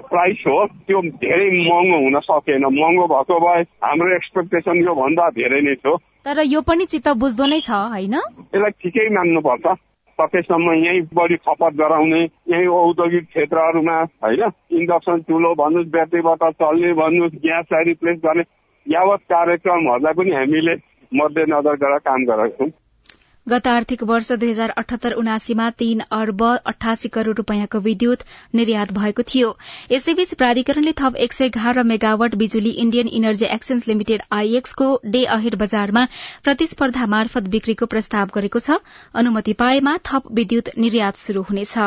प्राइस 0.10 0.44
हो 0.48 0.58
त्यो 0.88 1.02
धेरै 1.24 1.50
महँगो 1.58 1.98
हुन 2.04 2.20
सकेन। 2.20 2.66
महँगो 2.66 3.08
भएको 3.08 3.40
भए 3.40 3.62
हाम्रो 3.84 4.16
एक्सपेक्टेसन 4.16 4.78
योभन्दा 4.84 5.30
धेरै 5.40 5.62
नै 5.62 5.76
थियो। 5.76 5.96
तर 6.26 6.42
यो 6.46 6.62
पनि 6.62 6.86
चित्त 6.86 7.08
बुझ्दो 7.18 7.46
नै 7.46 7.60
छ 7.60 7.70
होइन? 7.72 8.16
यसलाई 8.56 8.72
ठिकै 8.82 9.10
मान्नुपर्छ। 9.16 9.76
सकेसम्म 10.20 10.72
यहीँ 10.74 11.02
बढी 11.14 11.36
खपत 11.46 11.74
गराउने 11.78 12.22
यहीँ 12.24 12.68
औद्योगिक 12.68 13.26
क्षेत्रहरूमा 13.26 13.98
होइन? 14.24 14.44
इन्डक्सन 14.72 15.22
चुलो 15.30 15.54
भन्नुहोस् 15.54 15.92
ब्याट्रीबाट 15.92 16.44
चल्ने 16.62 16.94
भन्नुहोस् 16.94 17.40
ग्यासलाई 17.46 17.84
रिप्लेस 17.84 18.18
गर्ने 18.26 18.44
यावत 18.86 19.22
कार्यक्रमहरूलाई 19.30 20.14
पनि 20.14 20.32
हामीले 20.32 20.76
मध्यनजर 21.12 21.76
गरेर 21.76 21.98
काम 22.08 22.26
गरेका 22.26 22.56
छौँ। 22.58 22.70
गत 23.48 23.68
आर्थिक 23.68 24.04
वर्ष 24.04 24.32
दुई 24.34 24.50
हजार 24.50 24.70
अठहत्तर 24.78 25.14
उनासीमा 25.14 25.70
तीन 25.78 26.02
अर्ब 26.12 26.44
अठासी 26.66 27.10
करोड़ 27.10 27.36
रूपियाँको 27.36 27.80
विद्युत 27.80 28.24
निर्यात 28.56 28.92
भएको 28.94 29.24
थियो। 29.26 29.52
यसैबीच 29.92 30.34
प्राधिकरणले 30.34 30.92
थप 30.98 31.16
एक 31.18 31.34
सय 31.34 31.46
एघार 31.46 31.84
मेगावट 31.84 32.36
बिजुली 32.36 32.70
इण्डियन 32.78 33.08
इनर्जी 33.20 33.46
एक्सचेन्ज 33.46 33.88
लिमिटेड 33.88 34.22
आईएक्सको 34.32 34.90
डे 35.06 35.24
अहेड 35.36 35.56
बजारमा 35.56 36.06
प्रतिस्पर्धा 36.44 37.06
मार्फत 37.08 37.48
बिक्रीको 37.48 37.86
प्रस्ताव 37.86 38.36
गरेको 38.36 38.60
छ। 38.60 38.80
अनुमति 39.16 39.54
पाएमा 39.54 39.98
थप 40.06 40.32
विद्युत 40.34 40.78
निर्यात 40.78 41.18
शुरू 41.20 41.42
हुनेछ। 41.42 41.78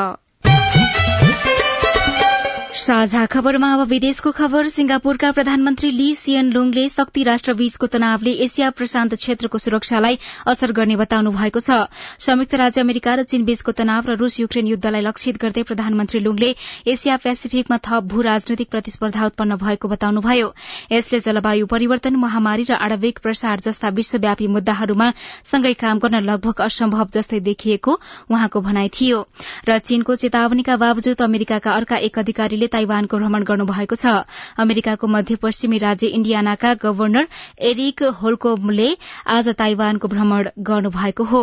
साझा 2.70 3.24
खबरमा 3.26 3.72
अब 3.74 3.80
विदेशको 3.88 4.30
खबर। 4.30 4.68
सिंगापुरका 4.68 5.30
प्रधानमन्त्री 5.32 5.90
ली 5.90 6.14
सियन 6.14 6.50
लुङले 6.52 6.88
शक्ति 6.88 7.22
राष्ट्रबीचको 7.22 7.86
तनावले 7.86 8.30
एसिया 8.44 8.68
प्रशान्त 8.70 9.14
क्षेत्रको 9.14 9.58
सुरक्षालाई 9.58 10.18
असर 10.46 10.72
गर्ने 10.72 10.96
बताउनु 10.96 11.30
भएको 11.30 11.60
छ। 11.60 11.90
संयुक्त 12.20 12.54
राज्य 12.54 12.80
अमेरिका 12.80 13.14
र 13.14 13.22
चीनबीचको 13.26 13.72
तनाव 13.74 14.06
र 14.06 14.16
रूस 14.16 14.38
युक्रेन 14.40 14.66
युद्धलाई 14.66 15.02
लक्षित 15.02 15.36
गर्दै 15.42 15.62
प्रधानमन्त्री 15.62 16.20
लुङले 16.20 16.54
एसिया 16.86 17.16
पेसिफिकमा 17.18 17.78
थप 17.82 18.06
भू 18.06 18.20
राजनैतिक 18.22 18.70
प्रतिस्पर्धा 18.70 19.26
उत्पन्न 19.26 19.56
भएको 19.56 19.88
बताउनुभयो। 19.88 20.54
यसले 20.92 21.18
जलवायु 21.20 21.66
परिवर्तन 21.66 22.16
महामारी 22.22 22.70
र 22.70 22.78
आणविक 22.78 23.18
प्रसार 23.18 23.66
जस्ता 23.66 23.88
विश्वव्यापी 23.98 24.46
मुद्दाहरूमा 24.48 25.10
सँगै 25.50 25.74
काम 25.82 25.98
गर्न 25.98 26.22
लगभग 26.22 26.62
असम्भव 26.62 27.10
जस्तै 27.18 27.40
देखिएको 27.50 27.98
उहाँको 28.30 28.60
भनाई 28.62 28.88
थियो। 28.94 29.26
र 29.66 29.78
चीनको 29.80 30.14
चेतावनीका 30.16 30.76
बावजुद 30.78 31.22
अमेरिकाका 31.22 31.70
अर्का 31.72 31.96
एक 31.98 32.18
अधिकारीले 32.60 32.68
ताइवानको 32.68 33.16
भ्रमण 33.16 33.42
गर्नुभएको 33.44 33.96
छ। 33.96 34.28
अमेरिकाको 34.60 35.06
मध्यपश्चिमी 35.08 35.78
राज्य 35.78 36.06
इण्डियानाका 36.08 36.74
गवर्नर 36.82 37.28
एरिक 37.58 38.02
होल्कोमले 38.20 38.88
आज 39.26 39.48
ताइवानको 39.56 40.08
भ्रमण 40.08 40.48
गर्नुभएको 40.60 41.24
हो। 41.24 41.42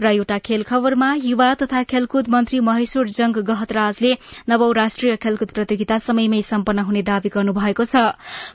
र 0.00 0.06
एउटा 0.10 0.38
खेल 0.40 0.62
खबरमा 0.62 1.12
युवा 1.22 1.48
तथा 1.62 1.82
खेलकुद 1.90 2.28
मन्त्री 2.28 2.60
महेश्वर 2.62 3.08
जंग 3.10 3.36
गहतराजले 3.48 4.12
नवौं 4.48 4.70
राष्ट्रिय 4.74 5.16
खेलकुद 5.16 5.50
प्रतियोगिता 5.52 5.98
समयमै 6.00 6.42
सम्पन्न 6.42 6.86
हुने 6.88 7.02
दावी 7.02 7.28
गर्नुभएको 7.34 7.84
छ। 7.84 8.04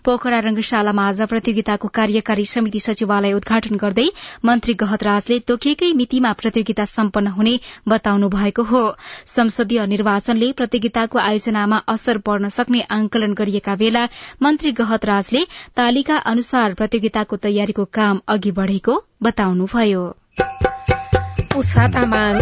पोखरा 0.05 0.39
रंगशालामा 0.39 1.07
आज 1.07 1.21
प्रतियोगिताको 1.29 1.87
कार्यकारी 1.93 2.45
समिति 2.45 2.79
सचिवालय 2.79 3.33
उद्घाटन 3.33 3.75
गर्दै 3.77 4.07
मन्त्री 4.45 4.73
गहतराजले 4.75 5.39
तोकिएकै 5.47 5.91
मितिमा 5.95 6.31
प्रतियोगिता 6.41 6.85
सम्पन्न 6.85 7.35
हुने 7.37 7.55
बताउनु 7.87 8.29
भएको 8.29 8.63
हो। 8.65 8.83
संसदीय 9.27 9.85
निर्वाचनले 9.87 10.51
प्रतियोगिताको 10.53 11.19
आयोजनामा 11.19 11.81
असर 11.87 12.17
पर्न 12.25 12.49
सक्ने 12.57 12.81
आंकलन 12.91 13.33
गरिएका 13.33 13.75
बेला 13.75 14.05
मन्त्री 14.43 14.71
गहतराजले 14.81 15.43
तालिका 15.77 16.17
अनुसार 16.33 16.73
प्रतियोगिताको 16.75 17.41
तयारीको 17.47 17.85
काम 17.99 18.21
अघि 18.27 18.51
बढ़ेको 18.51 19.01
बताउनुभयो। 19.23 20.05
तामाङ 21.63 22.35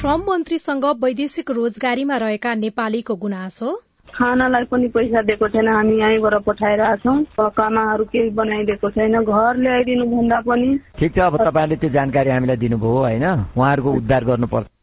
श्रम 0.00 0.20
मन्त्रीसँग 0.28 0.84
वैदेशिक 0.84 1.50
रोजगारीमा 1.50 2.16
रहेका 2.16 2.54
नेपालीको 2.54 3.14
गुनासो। 3.16 3.72
खानालाई 4.16 4.64
पनि 4.64 4.88
पैसा 4.88 5.22
दिएको 5.22 5.48
छैन 5.48 5.68
हामी 5.68 5.94
यहीँबाट 6.00 6.34
पठाइरहेछौँ। 6.34 7.24
पकामाहरू 7.38 8.04
केही 8.04 8.30
बनाइदिएको 8.30 8.90
छैन 8.90 9.24
घर 9.24 9.56
ल्याइदिनु 9.56 10.04
भन्दा 10.04 10.40
पनि। 10.40 10.78
ठिक 10.98 11.14
छ 11.14 11.18
अब 11.18 11.36
तपाईँले 11.36 11.76
त्यो 11.76 11.90
जानकारी 11.90 12.30
हामीलाई 12.30 12.56
दिनुभयो 12.56 12.98
होइन? 12.98 13.24
उहाँहरूको 13.56 13.92
उद्धार 13.92 14.24
गर्नुपर्छ। 14.24 14.79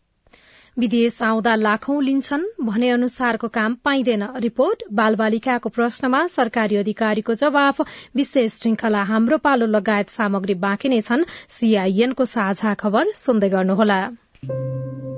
विदेश 0.79 1.21
आउँदा 1.23 1.55
लाखौं 1.55 2.03
लिन्छन् 2.03 2.43
भने 2.61 2.89
अनुसारको 2.89 3.47
काम 3.47 3.75
पाइँदैन। 3.85 4.23
रिपोर्ट 4.37 4.83
बालबालिकाको 4.93 5.69
प्रश्नमा 5.69 6.27
सरकारी 6.27 6.75
अधिकारीको 6.75 7.33
जवाफ। 7.33 7.81
विशेष 8.15 8.53
श्रृंखला 8.53 9.03
हाम्रो 9.03 9.37
पालो 9.37 9.65
लगायत 9.65 10.09
सामग्री 10.09 10.53
बाँकी 10.53 10.89
नै 10.89 11.01
छन्। 11.01 11.23
सीआईएनको 11.49 12.25
साझा 12.25 12.73
खबर 12.73 13.11
सुन्दै 13.15 13.49
गर्नुहोला। 13.49 13.99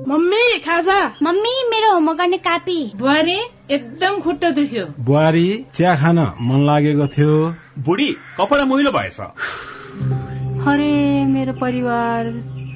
मम्मी 0.09 0.59
खाजा? 0.59 0.99
मम्मी 1.23 1.55
मेरो 1.69 1.93
होमवर्क 1.93 2.17
गर्ने 2.17 2.37
कापी। 2.37 2.91
बुहारी 2.95 3.39
एकदम 3.71 4.19
खुट्टा 4.19 4.49
दुख्यो। 4.49 4.85
बुहारी 4.99 5.65
चिया 5.75 5.95
खान 5.95 6.19
मन 6.41 6.65
लागेको 6.65 7.07
थियो। 7.07 7.35
बुढी 7.79 8.07
कपडा 8.39 8.65
मैलो 8.65 8.91
भएछ। 8.91 9.19
अरे 10.67 11.25
मेरो 11.25 11.53
परिवार 11.53 12.31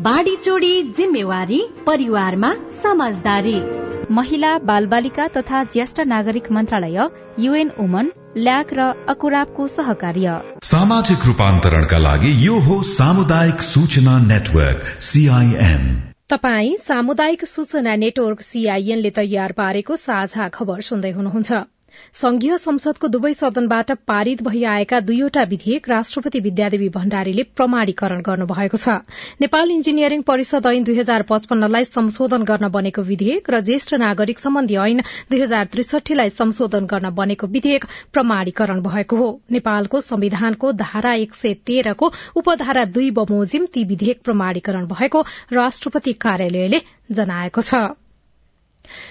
बाढी 0.00 0.34
चोडी 0.36 0.82
जिम्मेवारी 0.96 1.58
परिवारमा 1.86 2.52
समझदारी। 2.82 3.58
महिला 4.10 4.52
बालबालिका 4.58 5.26
तथा 5.28 5.62
ज्येष्ठ 5.64 6.00
नागरिक 6.06 6.50
मन्त्रालय 6.52 6.98
युएन 7.38 7.70
वुमन 7.78 8.08
ल्याक 8.36 8.72
र 8.72 8.86
अकुराबको 9.08 9.66
सहकार्य। 9.68 10.40
सामाजिक 10.64 11.26
रूपान्तरणका 11.26 11.98
लागि 11.98 12.32
यो 12.46 12.58
हो 12.58 12.82
सामुदायिक 12.82 13.60
सूचना 13.62 14.18
नेटवर्क 14.24 14.86
सीआईएम 15.00 15.84
तपाई 16.30 16.76
सामुदायिक 16.80 17.44
सूचना 17.44 17.96
नेटवर्क 17.96 18.40
सीआईएनले 18.40 19.10
तयार 19.10 19.52
पारेको 19.52 19.96
साझा 19.96 20.48
खबर 20.48 20.80
सुन्दै 20.80 21.10
हुनुहुन्छ। 21.10 21.52
संघीय 22.14 22.56
संसदको 22.58 23.08
दुवै 23.08 23.32
सदनबाट 23.34 23.92
पारित 24.06 24.42
भइआएका 24.42 25.00
दुईवटा 25.02 25.42
विधेयक 25.50 25.88
राष्ट्रपति 25.88 26.40
विद्यादेवी 26.40 26.88
भण्डारीले 26.90 27.42
प्रमाणीकरण 27.56 28.20
गर्नुभएको 28.22 28.76
छ। 28.76 28.96
नेपाल 29.40 29.70
इन्जिनियरिङ 29.70 30.22
परिषद 30.22 30.66
ऐन 30.66 30.84
दुई 30.84 30.98
हजार 30.98 31.22
पचपन्नलाई 31.30 31.84
संशोधन 31.84 32.42
गर्न 32.44 32.68
बनेको 32.70 33.02
विधेयक 33.02 33.50
र 33.50 33.60
ज्येष्ठ 33.62 33.94
नागरिक 34.02 34.38
सम्बन्धी 34.38 34.76
ऐन 34.78 35.00
दुई 35.30 35.40
हजार 35.40 35.72
त्रिसठीलाई 35.72 36.30
संशोधन 36.32 36.86
गर्न 36.86 37.10
बनेको 37.14 37.46
विधेयक 37.48 37.84
प्रमाणीकरण 38.12 38.82
भएको 38.82 39.16
हो। 39.16 39.30
नेपालको 39.50 40.00
संविधानको 40.00 40.72
धारा 40.80 41.14
एक 41.14 41.34
सय 41.34 41.54
तेह्रको 41.66 42.12
उपधारा 42.36 42.84
दुई 42.90 43.10
बमोजिम 43.12 43.66
ती 43.74 43.84
विधेयक 43.84 44.22
प्रमाणीकरण 44.24 44.86
भएको 44.86 45.24
राष्ट्रपति 45.52 46.12
कार्यालयले 46.20 46.80
जनाएको 47.12 47.60
छ। 47.62 47.88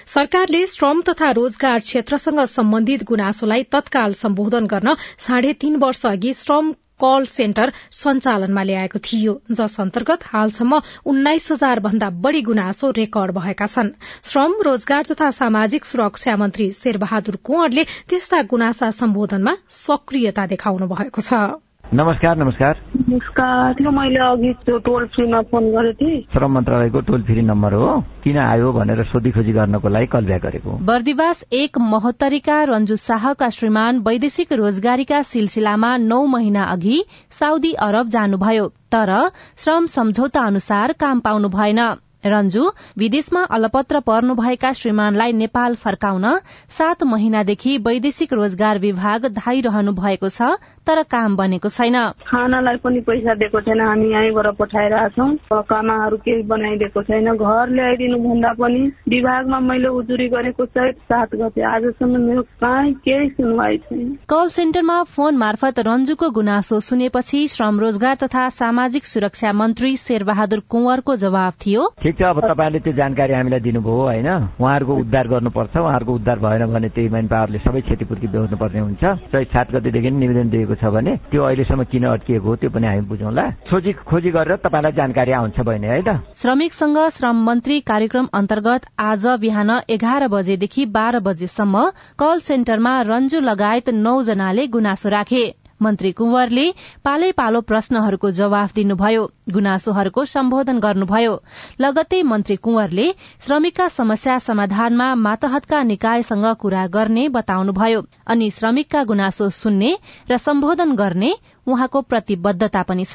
सरकारले 0.06 0.66
श्रम 0.66 1.02
तथा 1.08 1.30
रोजगार 1.38 1.78
क्षेत्रसँग 1.80 2.44
सम्बन्धित 2.50 3.04
गुनासोलाई 3.04 3.62
तत्काल 3.72 4.14
सम्बोधन 4.20 4.66
गर्न 4.66 4.94
साढे 5.18 5.52
तीन 5.60 5.76
वर्ष 5.76 6.06
अघि 6.06 6.32
श्रम 6.34 6.72
कल 7.00 7.24
सेन्टर 7.24 7.72
सञ्चालनमा 7.96 8.62
ल्याएको 8.62 8.98
थियो 9.04 9.32
जस 9.50 9.80
अन्तर्गत 9.80 10.24
हालसम्म 10.32 10.80
उन्नाइस 11.12 11.50
हजार 11.52 11.80
भन्दा 11.80 12.10
बढ़ी 12.26 12.42
गुनासो 12.42 12.90
रेकर्ड 12.90 13.32
भएका 13.38 13.66
छन्। 13.66 13.90
श्रम 14.22 14.60
रोजगार 14.62 15.08
तथा 15.10 15.30
सामाजिक 15.30 15.84
सुरक्षा 15.84 16.36
मन्त्री 16.36 16.70
शेरबहादुर 16.72 17.36
कुंवरले 17.44 17.84
त्यस्ता 18.08 18.42
गुनासा 18.52 18.90
सम्बोधनमा 19.00 19.56
सक्रियता 19.78 20.46
देखाउनु 20.46 20.92
भएको 20.94 21.20
छ। 21.22 21.69
नमस्कार 21.94 22.36
नमस्कार। 22.38 22.74
नमस्कार। 23.08 23.72
त्यो 23.74 23.90
मैले 23.90 24.18
अघि 24.22 24.52
त्यो 24.62 24.76
टोल 24.78 25.06
फ्रीमा 25.06 25.40
फोन 25.50 25.64
गरेको 25.74 25.98
थिएँ। 25.98 26.20
श्रम 26.32 26.50
मन्त्रालयको 26.54 27.00
टोल 27.00 27.22
फ्री 27.22 27.42
नम्बर 27.42 27.72
हो। 27.74 27.88
किन 28.22 28.36
आयो 28.38 28.70
भनेर 28.72 29.02
सोधी 29.10 29.30
खोजी 29.34 29.52
गर्नको 29.52 29.88
लागि 29.88 30.06
कल 30.06 30.24
ब्याक 30.24 30.42
गरेको? 30.42 30.70
बर्दिवास 30.86 31.42
एक 31.52 31.78
महोत्तरीका 31.82 32.62
रञ्जु 32.70 32.96
शाहका 32.96 33.48
श्रीमान 33.50 33.98
वैदेशिक 34.06 34.52
रोजगारीका 34.52 35.22
सिलसिलामा 35.22 35.96
नौ 35.96 36.24
महिना 36.26 36.62
अघि 36.64 37.02
साउदी 37.40 37.72
अरब 37.72 38.06
जानुभयो 38.08 38.68
तर 38.94 39.10
श्रम 39.58 39.86
सम्झौता 39.86 40.46
अनुसार 40.46 40.92
काम 40.92 41.20
पाउनु 41.20 41.48
भएन। 41.48 41.82
रञ्जु 42.20 42.62
विदेशमा 42.98 43.42
अलपत्र 43.50 44.00
पर्नुभएका 44.00 44.72
श्रीमानलाई 44.72 45.32
नेपाल 45.32 45.74
फर्काउन 45.74 46.24
सात 46.68 47.02
महिनादेखि 47.02 47.76
वैदेशिक 47.78 48.32
रोजगार 48.32 48.78
विभाग 48.78 49.24
धाइरहनु 49.32 49.92
भएको 49.92 50.28
छ। 50.28 50.60
तर 50.90 51.02
काम 51.06 51.36
बनेको 51.36 51.68
छैन। 51.70 51.96
खानालाई 52.26 52.76
पनि 52.82 53.00
पैसा 53.06 53.34
दिएको 53.38 53.60
छैन। 53.62 53.80
हामी 53.80 54.08
यहीँबाट 54.10 54.46
पठाइरहेको 54.58 55.14
छौँ 55.14 55.62
कामाहरू 55.70 56.16
केही 56.26 56.42
बनाइदिएको 56.50 57.02
छैन। 57.06 57.30
घर 57.30 57.68
ल्याइदिनु 57.70 58.18
भन्दा 58.18 58.52
पनि 58.58 58.82
विभागमा 59.08 59.58
मैले 59.60 59.88
उजुरी 59.94 60.28
गरेको 60.28 60.64
चैत 60.66 60.96
सात 61.06 61.34
गते 61.34 61.62
आजसम्म 61.62 62.20
मेरो 62.20 62.42
कहीँ 62.64 62.94
केही 63.06 63.28
सुनवाई 63.30 63.76
छैन। 63.86 64.08
कल 64.28 64.46
सेन्टरमा 64.50 65.02
फोन 65.14 65.36
मार्फत 65.36 65.78
रञ्जुको 65.86 66.30
गुनासो 66.30 66.80
सुनेपछि 66.80 67.46
श्रम 67.48 67.80
रोजगार 67.80 68.14
तथा 68.22 68.48
सामाजिक 68.50 69.04
सुरक्षा 69.06 69.52
मन्त्री 69.52 69.94
शेरबहादुर 69.96 70.60
कुंवरको 70.68 71.16
जवाब 71.16 71.52
थियो। 71.62 71.82
ठिक 72.02 72.18
छ। 72.18 72.22
अब 72.30 72.40
तपाईँले 72.50 72.78
त्यो 72.80 72.92
जानकारी 72.92 73.34
हामीलाई 73.34 73.60
दिनुभयो 73.60 74.02
होइन? 74.02 74.28
उहाँहरूको 74.58 74.94
उद्धार 74.96 75.28
गर्नुपर्छ। 75.28 75.76
उहाँहरूको 75.76 76.12
उद्धार 76.14 76.38
भएन 76.40 76.66
भने 76.74 76.88
त्यही 76.88 77.08
मेन 77.08 77.26
पावरले 77.28 77.58
सबै 77.60 77.80
क्षतिपूर्ति 77.80 78.26
बेहोर्नु 78.26 78.56
पर्ने 78.56 78.80
हुन्छ। 78.80 79.04
चैत 79.30 79.48
सात 79.54 79.72
गतेदेखि 79.74 80.10
निवेदन 80.10 80.48
दिएको 80.50 80.74
छ 80.80 80.90
भने 80.90 81.16
त्यो 81.30 81.42
अहिलेसम्म 81.44 81.84
किन 81.92 82.04
अड्किएको 82.08 82.56
त्यो 82.56 82.70
पनि 82.70 82.86
हामी 82.86 83.04
बुझौँला। 83.08 83.44
खोजी 83.70 83.92
खोजी 84.08 84.30
गरेर 84.30 84.56
तपाईँलाई 84.64 84.92
जानकारी 84.92 85.32
आउँछ 85.32 85.60
बहिनी 85.60 85.86
है 85.86 86.00
त? 86.02 86.10
श्रमिकसँग 86.36 86.98
श्रम 87.16 87.36
मन्त्री 87.46 87.80
कार्यक्रम 87.84 88.28
अन्तर्गत 88.34 88.86
आज 88.98 89.26
बिहान 89.40 89.70
एघार 89.90 90.28
बजेदेखि 90.28 90.84
बाह्र 90.96 91.20
बजेसम्म 91.20 91.84
कल 92.18 92.38
सेन्टरमा 92.40 93.00
रञ्जु 93.06 93.40
लगायत 93.40 93.88
नौ 93.94 94.20
जनाले 94.22 94.66
गुनासो 94.66 95.08
राखे। 95.08 95.59
मन्त्री 95.82 96.10
कुंवरले 96.12 96.66
पालै 97.04 97.30
पालो 97.32 97.60
प्रश्नहरूको 97.60 98.30
जवाफ 98.30 98.74
दिनुभयो 98.74 99.22
गुनासोहरूको 99.52 100.24
सम्बोधन 100.24 100.78
गर्नुभयो। 100.78 101.34
लगत्तै 101.80 102.22
मन्त्री 102.22 102.56
कुंवरले 102.56 103.06
श्रमिकका 103.46 103.86
समस्या 103.88 104.38
समाधानमा 104.38 105.14
मातहतका 105.26 105.82
निकायसँग 105.82 106.46
कुरा 106.60 106.86
गर्ने 106.86 107.28
बताउनुभयो 107.28 108.00
अनि 108.26 108.50
श्रमिकका 108.50 109.04
गुनासो 109.04 109.48
सुन्ने 109.50 109.92
र 110.30 110.36
सम्बोधन 110.36 110.94
गर्ने 110.94 111.32
उहाँको 111.72 112.00
प्रतिबद्धता 112.10 112.82
पनि 112.90 113.04
छ। 113.04 113.14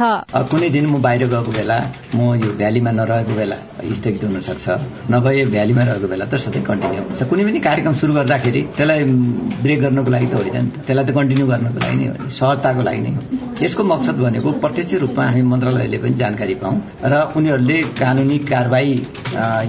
कुनै 0.52 0.70
दिन 0.76 0.86
म 0.88 1.02
बाहिर 1.02 1.28
गएको 1.28 1.52
बेला 1.52 1.78
म 2.16 2.20
यो 2.42 2.50
भ्यालीमा 2.60 2.92
नरहेको 3.00 3.34
बेला 3.36 3.58
स्थगित 3.96 4.24
हुन 4.24 4.40
सक्छ। 4.48 4.66
नभए 5.12 5.46
भ्यालीमा 5.56 5.84
रहेको 5.90 6.08
बेला 6.08 6.26
त 6.26 6.36
सधैँ 6.44 6.64
कन्टिन्यू 6.64 7.02
हुन्छ। 7.06 7.24
कुनै 7.30 7.44
पनि 7.46 7.60
कार्यक्रम 7.68 7.94
सुरु 8.02 8.14
गर्दाखेरि 8.20 8.62
त्यसलाई 8.78 9.04
ब्रेक 9.64 9.80
गर्नको 9.86 10.10
लागि 10.16 10.28
त 10.28 10.34
होइन 10.36 10.56
नि 10.56 10.70
त। 10.72 10.78
त्यसलाई 10.88 11.06
त 11.06 11.12
कन्टिन्यू 11.18 11.46
गर्नको 11.48 11.80
लागि 11.84 11.96
नै 12.00 12.08
हो। 12.08 12.30
सहजताको 12.30 12.82
लागि 12.88 13.02
नै 13.06 13.12
यसको 13.56 13.84
मकसद 13.84 14.16
भनेको 14.20 14.50
प्रत्यक्ष 14.64 14.94
रूपमा 15.04 15.24
हामी 15.26 15.42
मन्त्रालयले 15.52 15.98
पनि 16.04 16.16
जानकारी 16.22 16.56
पाउँ 16.64 16.76
र 17.12 17.14
उनीहरूले 17.38 17.78
कानूनी 18.02 18.38
कारवाही 18.52 18.94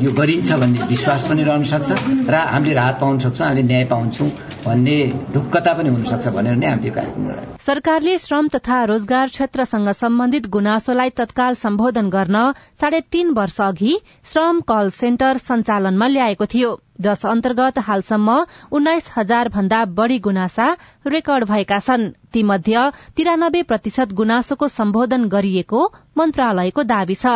यो 0.04 0.10
गरिन्छ 0.18 0.48
भन्ने 0.62 0.80
विश्वास 0.92 1.22
पनि 1.30 1.42
रहन 1.48 1.62
सक्छ 1.72 1.90
र 2.30 2.34
हामीले 2.34 2.74
राहत 2.74 2.96
पाउन 3.00 3.18
सक्छौँ 3.24 3.46
हामीले 3.46 3.66
न्याय 3.70 3.84
पाउँछौँ 3.92 4.28
भन्ने 4.66 4.96
ढुक्कता 5.34 5.72
पनि 5.78 5.88
हुन 5.94 6.02
सक्छ 6.12 6.26
भनेर 6.36 6.56
नै 6.62 6.66
हामीले 6.66 6.90
कार्यक्रम 6.98 7.54
सरकारले 7.66 8.18
श्रम 8.18 8.48
तथा 8.54 8.75
रोजगार 8.84 9.28
क्षेत्रसँग 9.28 9.88
सम्बन्धित 9.88 10.46
गुनासोलाई 10.46 11.10
तत्काल 11.10 11.54
सम्बोधन 11.54 12.08
गर्न 12.08 12.52
साढे 12.80 13.00
तीन 13.00 13.30
वर्ष 13.30 13.60
अघि 13.60 13.98
श्रम 14.24 14.60
कल 14.60 14.88
सेन्टर 14.90 15.36
सञ्चालनमा 15.36 16.06
ल्याएको 16.06 16.44
थियो। 16.46 16.85
जस 17.00 17.26
अन्तर्गत 17.26 17.78
हालसम्म 17.80 18.36
उन्नाइस 18.72 19.10
हजार 19.16 19.48
भन्दा 19.48 19.84
बढ़ी 19.96 20.18
गुनासा 20.18 20.68
रेकर्ड 21.06 21.44
भएका 21.44 21.78
छन्। 21.80 22.10
तीमध्ये 22.32 22.80
तिरानब्बे 23.16 23.62
प्रतिशत 23.62 24.12
गुनासोको 24.12 24.66
सम्बोधन 24.68 25.24
गरिएको 25.28 25.80
मन्त्रालयको 26.18 26.82
दावी 26.84 27.14
छ। 27.14 27.26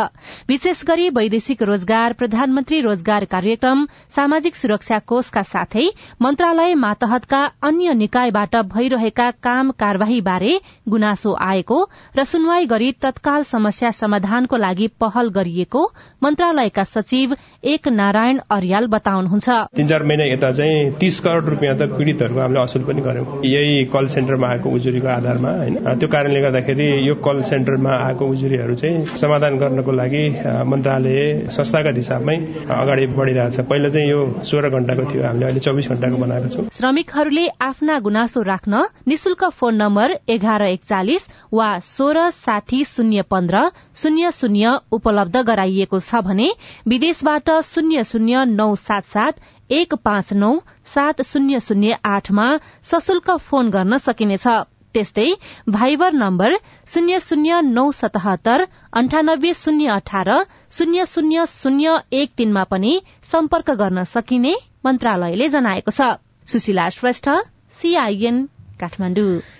विशेष 0.48 0.82
गरी 0.84 1.08
वैदेशिक 1.10 1.62
रोजगार 1.62 2.12
प्रधानमन्त्री 2.12 2.80
रोजगार 2.80 3.24
कार्यक्रम 3.26 3.86
सामाजिक 4.16 4.56
सुरक्षा 4.56 4.98
कोषका 5.06 5.42
साथै 5.44 5.86
मन्त्रालय 6.22 6.74
मातहतका 6.76 7.40
अन्य 7.62 7.94
निकायबाट 7.94 8.56
भइरहेका 8.68 9.30
काम 9.40 9.70
कार्यवाही 9.80 10.20
बारे 10.20 10.52
गुनासो 10.88 11.32
आएको 11.40 11.78
र 12.16 12.24
सुनवाई 12.24 12.66
गरी 12.66 12.92
तत्काल 13.02 13.42
समस्या 13.44 13.90
समाधानको 14.00 14.56
लागि 14.56 14.86
पहल 15.00 15.28
गरिएको 15.30 15.84
मन्त्रालयका 16.22 16.84
सचिव 16.86 17.36
एक 17.64 17.88
नारायण 17.90 18.40
अर्याल 18.50 18.86
बताउनुहुन्छ। 18.88 19.49
तीन 19.76 19.86
चार 19.86 20.02
महिना 20.02 20.24
यता 20.24 20.50
चाहिँ 20.52 20.92
तीस 21.00 21.20
करोड़ 21.20 21.44
रुपियाँ 21.44 21.76
त 21.76 21.82
पीड़ितहरूको 21.98 22.40
हामीले 22.40 22.60
असुल 22.60 22.82
पनि 22.84 23.00
गर्यौं। 23.02 23.26
यही 23.44 23.84
कल 23.92 24.06
सेन्टरमा 24.06 24.46
आएको 24.48 24.68
उजुरीको 24.70 25.08
आधारमा 25.08 25.50
होइन? 25.50 25.74
त्यो 25.98 26.08
कारणले 26.08 26.40
गर्दाखेरि 26.40 26.86
यो 27.08 27.14
कल 27.26 27.42
सेन्टरमा 27.50 27.92
आएको 28.06 28.24
उजुरीहरू 28.26 28.74
चाहिँ 28.74 29.04
समाधान 29.18 29.56
गर्नको 29.58 29.92
लागि 29.92 30.22
मन्त्रालय 30.70 31.18
संस्थागत 31.50 31.96
हिसाबमै 31.96 32.36
अगाडि 32.70 33.06
बढ़िरहेछ। 33.18 33.60
पहिला 33.60 33.88
चाहिँ 33.88 34.08
यो 34.10 34.20
सोह्र 34.44 34.68
घण्टाको 34.70 35.04
थियो। 35.10 35.22
हामीले 35.26 35.46
अहिले 35.46 35.60
चौबिस 35.60 35.88
घण्टाको 35.90 36.16
बनाएको 36.16 36.48
छौँ। 36.48 36.68
श्रमिकहरूले 36.70 37.46
आफ्ना 37.60 37.98
गुनासो 38.00 38.42
राख्न 38.42 38.84
निशुल्क 39.08 39.44
फोन 39.50 39.74
नम्बर 39.76 40.16
एघार 40.28 40.62
एकचालिस 40.62 41.28
वा 41.52 41.68
सोह्र 41.80 42.28
साठी 42.30 42.84
शून्य 42.84 43.22
पन्ध्र 43.30 43.68
शून्य 43.96 44.30
शून्य 44.32 44.78
उपलब्ध 44.92 45.36
गराइएको 45.36 45.98
छ 46.00 46.22
भने 46.24 46.48
विदेशबाट 46.88 47.50
शून्य 47.64 48.02
शून्य 48.04 48.44
नौ 48.48 48.74
सात 48.74 49.04
सात 49.10 49.39
एक 49.70 49.94
पाँच 49.94 50.32
नौ 50.32 50.52
सात 50.94 51.22
शून्य 51.22 51.60
शून्य 51.60 51.96
आठमा 52.04 52.46
सशुल्क 52.82 53.30
फोन 53.36 53.70
गर्न 53.70 53.96
सकिनेछ। 53.96 54.46
त्यस्तै 54.94 55.26
भाइबर 55.68 56.12
नम्बर 56.12 56.54
शून्य 56.86 57.18
शून्य 57.20 57.60
नौ 57.64 57.90
सतहत्तर 57.90 58.64
अन्ठानब्बे 58.92 59.52
शून्य 59.54 59.86
अठार 59.86 60.30
शून्य 60.70 61.04
शून्य 61.06 61.44
शून्य 61.48 61.96
एक 62.12 62.30
तीनमा 62.38 62.62
पनि 62.62 63.00
सम्पर्क 63.32 63.70
गर्न 63.70 64.02
सकिने 64.04 64.54
मन्त्रालयले 64.84 65.48
जनाएको 65.48 65.90
छ। 65.90 66.10
सुशीला 66.46 66.88
श्रेष्ठ 66.88 67.28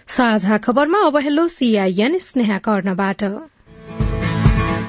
साझा 0.08 0.56
खबरमा 0.56 0.98
अब 1.06 1.16
हेलो 1.16 1.46
सीआईएन 1.48 2.18
स्नेहा 2.18 2.58
कर्णबाट। 2.58 3.24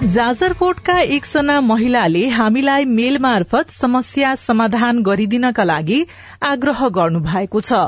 जाजरकोटका 0.01 0.97
एकजना 0.99 1.59
महिलाले 1.61 2.27
हामीलाई 2.27 2.85
मेल 2.85 3.17
मार्फत 3.17 3.69
समस्या 3.69 4.33
समाधान 4.35 5.01
गरिदिनका 5.03 5.63
लागि 5.63 5.99
आग्रह 6.43 6.87
गर्नु 6.89 7.19
भएको 7.19 7.61
छ। 7.61 7.81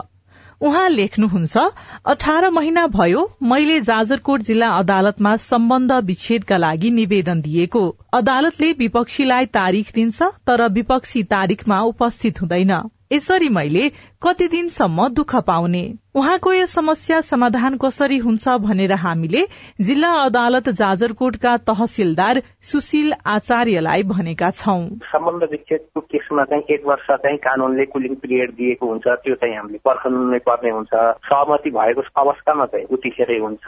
उहाँ 0.61 0.89
लेख्नुहुन्छ 0.89 1.57
अठार 2.05 2.49
महिना 2.49 2.85
भयो 2.87 3.25
मैले 3.43 3.79
जाजरकोट 3.81 4.41
जिल्ला 4.41 4.69
अदालतमा 4.77 5.35
सम्बन्ध 5.41 5.91
विच्छेदका 6.05 6.57
लागि 6.57 6.91
निवेदन 6.91 7.41
दिएको। 7.41 7.83
अदालतले 8.13 8.71
विपक्षीलाई 8.79 9.45
तारिख 9.57 9.91
दिन्छ 9.95 10.21
तर 10.47 10.67
विपक्षी 10.71 11.23
तारिखमा 11.33 11.81
उपस्थित 11.83 12.41
हुँदैन। 12.41 12.81
यसरी 13.11 13.49
मैले 13.49 13.91
कति 14.23 14.47
दिनसम्म 14.47 15.07
दुःख 15.07 15.35
पाउने? 15.35 15.93
उहाँको 16.15 16.53
यो 16.53 16.65
समस्या 16.65 17.21
समाधान 17.21 17.77
कसरी 17.77 18.17
हुन्छ 18.17 18.49
भनेर 18.49 18.91
हामीले 18.91 19.45
जिल्ला 19.81 20.11
अदालत 20.23 20.69
जाजरकोटका 20.69 21.57
तहसीलदार 21.57 22.41
सुशील 22.61 23.13
आचार्यलाई 23.25 24.03
भनेका 24.03 24.49
छौं। 24.49 24.87
सम्बन्ध 24.87 25.43
विच्छेदको 25.51 26.01
केसमा 26.01 26.43
चाहिँ 26.43 26.63
एक 26.69 26.85
वर्ष 26.85 27.07
चाहिँ 27.11 27.37
कानूनले 27.37 27.85
कुलिङ 27.85 28.15
पिरियड 28.15 28.51
दिएको 28.51 28.87
हुन्छ 28.87 29.07
त्यो 29.07 29.35
चाहिँ 29.35 29.55
हामीले 29.55 29.77
पर्खनु 29.77 30.31
नै 30.31 30.37
पर्ने 30.37 30.69
हुन्छ। 30.69 30.93
सहमति 31.27 31.69
भएको 31.69 32.01
अवस्थामा 32.21 32.65
चाहिँ 32.65 32.85
उतिखेरै 32.85 33.39
हुन्छ। 33.39 33.65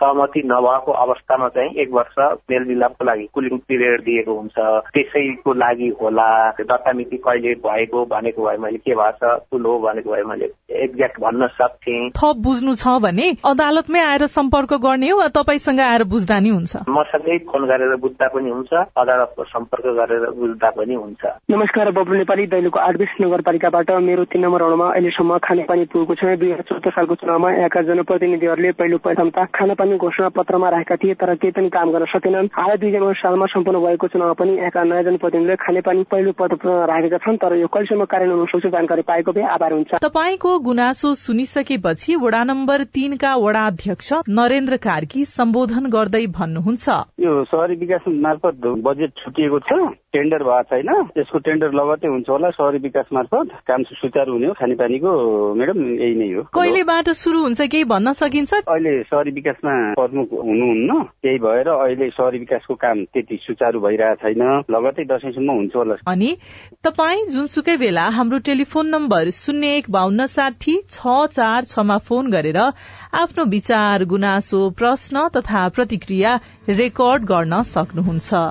सहमति 0.00 0.42
नभएको 0.44 0.92
अवस्थामा 0.92 1.48
चाहिँ 1.48 1.74
एक 1.74 1.90
वर्ष 1.92 2.14
मेलमिलापको 2.50 3.04
लागि 3.04 3.28
कुलिङ 3.34 3.58
पिरियड 3.58 4.00
दिएको 4.00 4.34
हुन्छ। 4.34 4.54
त्यसैको 4.94 5.54
लागि 5.54 5.88
होला। 6.02 6.50
दत्ता 6.50 6.92
कहिले 6.92 7.54
भएको 7.54 8.04
भनेको 8.04 8.46
भए 8.46 8.56
मैले 8.56 8.78
के 8.78 8.94
भएको 8.94 9.36
छ 9.36 9.38
ठुलो 9.50 9.78
भनेको 9.98 10.10
भए 10.10 10.22
मैले 10.22 10.46
एक्ज्याक्ट 10.84 11.20
भन्न 11.20 11.46
सक्थेँ। 11.58 12.10
थप 12.10 12.36
बुझ्नु 12.38 12.74
छ 12.74 12.86
भने 13.02 13.26
अदालतमै 13.44 14.00
आएर 14.00 14.26
सम्पर्क 14.28 14.72
गर्ने 14.78 15.12
वा 15.12 15.28
तपाईँसँग 15.28 15.80
आएर 15.80 16.04
बुझ्दा 16.04 16.38
नि 16.40 16.48
हुन्छ? 16.48 16.76
मसँगै 16.88 17.38
फोन 17.48 17.66
गरेर 17.66 17.96
बुझ्दा 17.96 18.26
पनि 18.28 18.50
हुन्छ 18.50 18.72
अदालतको 18.72 19.44
सम्पर्क 19.44 19.86
गरेर 19.98 20.24
बुझ्दा 20.38 20.70
पनि 20.70 20.94
हुन्छ। 20.94 21.22
नमस्कार 21.50 21.90
बब्लु 21.90 22.18
नेपाली 22.18 22.46
दैलोको 22.46 22.78
आठबिस 22.78 23.12
नगरपालिकाबाट 23.20 23.90
मेरो 23.90 24.24
तीन 24.24 24.44
नम्बर 24.44 24.60
राउन्डमा 24.60 24.88
अहिलेसम्म 24.92 25.38
खानेपानी 25.38 25.84
पुगेको 25.92 26.14
छ। 26.14 26.36
दुई 26.38 26.50
हजार 26.52 26.62
चौध 26.68 26.88
सालको 26.88 27.14
चुनावमा 27.14 27.50
यहाँका 27.50 27.82
जनप्रतिनिधिहरूले 27.88 28.70
पहिलो 28.78 28.98
प्रथमता 28.98 29.44
खानापानी 29.54 29.96
घोषणा 29.96 30.28
पत्रमा 30.38 30.68
राखेका 30.68 30.96
थिए 30.96 31.14
तर 31.18 31.34
केही 31.34 31.52
पनि 31.58 31.68
काम 31.68 31.90
गर्न 31.92 32.06
सकेनन्। 32.14 32.52
हाल 32.52 32.76
दुई 32.78 32.94
हजार 32.94 33.14
सालमा 33.18 33.46
सम्पन्न 33.48 33.78
भएको 33.80 34.06
चुनावमा 34.08 34.38
पनि 34.38 34.52
यहाँका 34.58 34.84
नयाँ 34.84 35.02
जनप्रतिनिधिले 35.08 35.56
खानेपानी 35.56 36.02
पहिलो 36.12 36.32
पत्रमा 36.38 36.84
राखेका 36.86 37.18
छन् 37.18 37.40
तर 37.42 37.56
यो 37.58 37.66
कहिलेसम्म 37.66 38.04
कार्यान्वयन 38.04 38.46
सक्छ 38.52 38.66
जानकारी 38.68 39.02
पाएको 39.02 39.32
भए 39.32 39.46
आभार 39.48 39.72
हुन्छ 39.72 39.87
तपाईँको 39.88 40.58
गुनासो 40.58 41.14
सुनिसके 41.14 41.76
पछि 41.84 42.14
वडा 42.16 42.42
नम्बर 42.44 42.82
तीनका 42.94 43.34
वडा 43.36 43.64
अध्यक्ष 43.66 44.12
नरेन्द्र 44.28 44.76
कार्की 44.76 45.24
सम्बोधन 45.24 45.86
गर्दै 45.88 46.26
भन्नुहुन्छ। 46.28 46.88
यो 47.20 47.32
शहरी 47.44 47.74
विकास 47.74 48.04
मार्फत 48.08 48.66
बजेट 48.84 49.10
छुटिएको 49.24 49.58
छ 49.58 49.72
टेन्डर 50.12 50.42
भएको 50.44 50.62
छैन। 50.68 50.90
यसको 51.18 51.38
टेन्डर 51.38 51.72
लगतै 51.72 52.08
हुन्छ 52.08 52.28
होला 52.28 52.50
शहरी 52.50 52.78
विकास 52.78 53.06
मार्फत। 53.12 53.48
काम 53.68 53.82
सुचारू 53.88 54.32
हुने 54.32 54.46
हो 54.46 54.52
खानेपानीको 54.60 55.10
म्याडम 55.56 55.80
यही 56.00 56.14
नै 56.14 56.28
हो। 56.32 56.42
कहिलेबाट 56.52 57.08
शुरू 57.22 57.42
हुन्छ 57.42 57.60
केही 57.60 57.84
भन्न 57.84 58.12
सकिन्छ? 58.12 58.52
अहिले 58.68 58.92
शहरी 59.08 59.30
विकासमा 59.30 59.74
प्रमुख 59.94 60.28
हुनुहुन्न। 60.32 61.02
त्यही 61.22 61.38
भएर 61.38 61.68
अहिले 61.68 62.08
शहरी 62.10 62.38
विकासको 62.38 62.74
काम 62.74 63.04
त्यति 63.12 63.36
सुचारू 63.46 63.80
भइरहेको 63.80 64.20
छैन। 64.22 64.42
लगतै 64.68 65.04
दसैँसम्म 65.12 65.50
हुन्छ 65.50 65.76
होला। 65.76 65.94
अनि 66.08 66.36
तपाईँ 66.84 67.26
जुनसुकै 67.32 67.76
बेला 67.76 68.08
हाम्रो 68.16 68.38
टेलिफोन 68.48 68.86
नम्बर 68.88 69.30
शून्य 69.32 69.76
एक 69.78 69.90
बान्न 69.90 70.26
साठी 70.28 70.76
छ 70.90 71.16
चार 71.32 71.64
छमा 71.66 71.98
फोन 72.06 72.30
गरेर 72.30 72.58
आफ्नो 72.58 73.44
विचार 73.50 74.04
गुनासो 74.06 74.62
प्रश्न 74.78 75.28
तथा 75.36 75.68
प्रतिक्रिया 75.76 76.34
रेकर्ड 76.72 77.24
गर्न 77.26 77.62
सक्नुहुन्छ। 77.68 78.42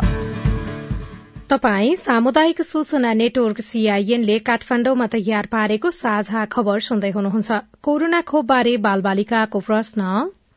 तपाई 1.50 1.96
सामुदायिक 1.96 2.62
सूचना 2.62 3.12
नेटवर्क 3.14 3.60
सीआईएनले 3.62 4.38
काठमाण्डुमा 4.48 5.06
तयार 5.14 5.46
पारेको 5.52 5.92
साझा 5.98 6.42
खबर 6.54 6.80
सुन्दै 6.88 7.12
हुनुहुन्छ। 7.12 7.60
कोरोना 7.82 8.22
खोपबारे 8.32 8.74
बालबालिकाको 8.86 9.60
प्रश्न। 9.68 10.10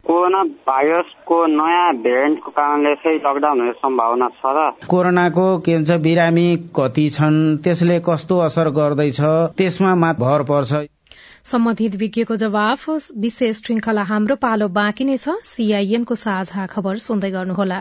कोरोना 0.07 0.43
भाइरसको 0.69 1.37
नयाँ 1.47 1.93
भेरिएन्टको 2.05 2.51
कारणले 2.51 2.95
चाहिँ 3.03 3.19
लकडाउन 3.19 3.61
हुने 3.61 3.73
सम्भावना 3.81 4.29
छ 4.39 4.53
र 4.57 4.87
कोरोनाको 4.91 5.47
के 5.67 5.77
भन्छ 5.77 5.91
बिरामी 6.07 6.49
कति 6.77 7.09
छन् 7.17 7.39
त्यसले 7.65 7.99
कस्तो 8.09 8.39
असर 8.47 8.71
गर्दैछ 8.79 9.21
त्यसमा 9.61 10.13
भर 10.25 10.43
पर्छ। 10.51 10.73
सम्बन्धित 11.53 11.95
विज्ञको 12.01 12.37
जवाफ 12.37 12.89
विशेष 13.21 13.63
श्रृंखला 13.63 14.03
हाम्रो 14.11 14.37
पालो 14.41 14.69
बाँकी 14.81 15.05
नै 15.05 15.17
छ 15.17 15.37
सीआईएनको 15.53 16.15
साझा 16.25 16.67
खबर 16.73 16.97
सुन्दै 17.07 17.31
गर्नुहोला। 17.31 17.81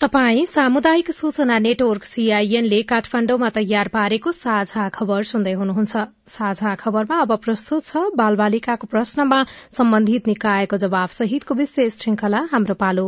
तपाई 0.00 0.44
सामुदायिक 0.46 1.10
सूचना 1.10 1.58
नेटवर्क 1.58 2.04
सीआईएनले 2.04 2.80
काठमाण्डुमा 2.82 3.48
तयार 3.48 3.88
पारेको 3.88 4.32
साझा 4.32 4.88
खबर 4.88 5.22
सुन्दै 5.22 5.52
हुनुहुन्छ। 5.52 6.02
साझा 6.28 6.72
खबरमा 6.74 7.18
अब 7.20 7.36
प्रस्तुत 7.44 7.84
छ 7.84 8.02
बालबालिकाको 8.20 8.86
प्रश्नमा 8.86 9.38
सम्बन्धित 9.78 10.26
निकायको 10.26 10.76
जवाब 10.76 11.14
सहितको 11.18 11.54
विशेष 11.54 12.00
श्रृंखला 12.00 12.42
हाम्रो 12.52 12.74
पालो। 12.74 13.06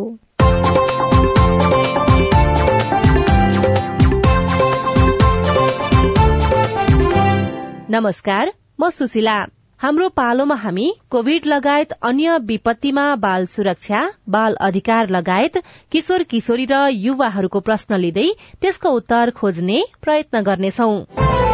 नमस्कार 7.90 8.53
म 8.81 8.90
सुशीला। 8.94 9.37
हाम्रो 9.81 10.09
पालोमा 10.09 10.55
हामी 10.55 10.85
कोविड 11.11 11.47
लगायत 11.47 11.91
अन्य 12.03 12.37
विपत्तिमा 12.43 13.05
बाल 13.17 13.45
सुरक्षा 13.47 14.01
बाल 14.29 14.55
अधिकार 14.61 15.09
लगायत 15.11 15.59
किशोर 15.93 16.23
किशोरी 16.31 16.67
र 16.71 16.79
युवाहरूको 16.99 17.61
प्रश्न 17.69 17.99
लिँदै 18.01 18.27
त्यसको 18.62 18.95
उत्तर 19.01 19.31
खोज्ने 19.37 19.83
प्रयत्न 20.03 20.43
गर्नेछौं। 20.43 21.46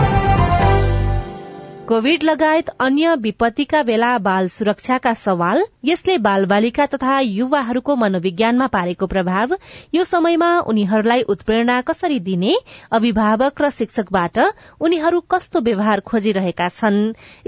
कोविड 1.92 2.22
लगायत 2.22 2.68
अन्य 2.80 3.14
विपत्तिका 3.14 3.82
बेला 3.82 4.10
बाल 4.18 4.46
सुरक्षाका 4.48 5.12
सवाल 5.14 5.62
यसले 5.84 6.16
बाल 6.18 6.44
बालिका 6.44 6.84
तथा 6.86 7.18
युवाहरूको 7.20 7.96
मनोविज्ञानमा 7.96 8.66
पारेको 8.66 9.06
प्रभाव 9.06 9.50
यो 9.94 10.04
समयमा 10.04 10.48
उनीहरूलाई 10.72 11.22
उत्प्रेरणा 11.34 11.80
कसरी 11.80 12.18
दिने 12.28 12.54
अभिभावक 12.90 13.60
र 13.62 13.68
शिक्षकबाट 13.70 14.38
उनीहरू 14.80 15.20
कस्तो 15.30 15.60
व्यवहार 15.60 16.00
खोजिरहेका 16.00 16.68
छन् 16.68 16.96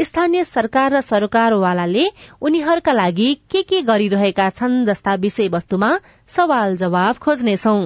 स्थानीय 0.01 0.45
सरकार 0.45 0.93
र 0.93 1.01
सरोकारवालाले 1.01 2.05
उनीहरूका 2.41 2.93
लागि 2.93 3.29
के 3.51 3.63
के 3.63 3.81
गरिरहेका 3.83 4.49
छन् 4.51 4.85
जस्ता 4.85 5.15
विषयवस्तुमा 5.15 5.91
सवाल 6.37 6.77
जवाब 6.77 7.23
खोज्नेछौ। 7.25 7.79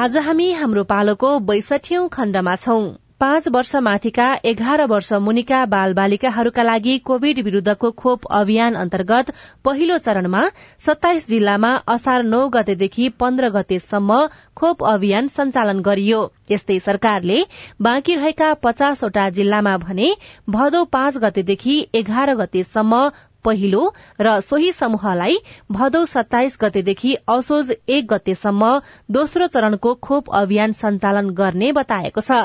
आज 0.00 0.16
हामी 0.28 0.48
हाम्रो 0.52 0.84
पालोको 0.84 1.38
बैसठीौं 1.50 2.08
खण्डमा 2.08 2.56
छौं। 2.56 2.82
पाँच 3.20 3.46
वर्ष 3.48 3.74
माथिका 3.76 4.26
एघार 4.44 4.84
वर्ष 4.86 5.12
मुनिका 5.20 5.64
बाल 5.66 5.92
बालिकाहरूका 5.94 6.62
लागि 6.62 6.96
कोविड 7.06 7.38
विरूद्धको 7.44 7.90
खोप 7.98 8.26
अभियान 8.30 8.74
अन्तर्गत 8.74 9.32
पहिलो 9.64 9.96
चरणमा 9.98 10.42
सत्ताइस 10.86 11.28
जिल्लामा 11.28 11.72
असार 11.94 12.22
नौ 12.24 12.46
गतेदेखि 12.48 13.08
पन्ध्र 13.20 13.48
गतेसम्म 13.56 14.20
खोप 14.56 14.84
अभियान 14.84 15.26
सञ्चालन 15.28 15.80
गरियो। 15.80 16.20
यस्तै 16.50 16.78
सरकारले 16.80 17.42
बाँकी 17.82 18.14
रहेका 18.14 18.52
पचासवटा 18.62 19.28
जिल्लामा 19.30 19.76
भने 19.78 20.14
भदौ 20.50 20.84
पाँच 20.92 21.18
गतेदेखि 21.18 21.76
एघार 21.94 22.34
गतेसम्म 22.36 23.08
पहिलो 23.44 23.82
र 24.20 24.38
सोही 24.40 24.72
समूहलाई 24.72 25.36
भदौ 25.72 26.04
सत्ताइस 26.06 26.58
गतेदेखि 26.60 27.14
असोज 27.28 27.72
एक 27.88 28.06
गतेसम्म 28.12 28.70
दोस्रो 29.10 29.46
चरणको 29.46 29.94
खोप 30.02 30.30
अभियान 30.34 30.72
सञ्चालन 30.74 31.30
गर्ने 31.34 31.72
बताएको 31.72 32.20
छ। 32.20 32.40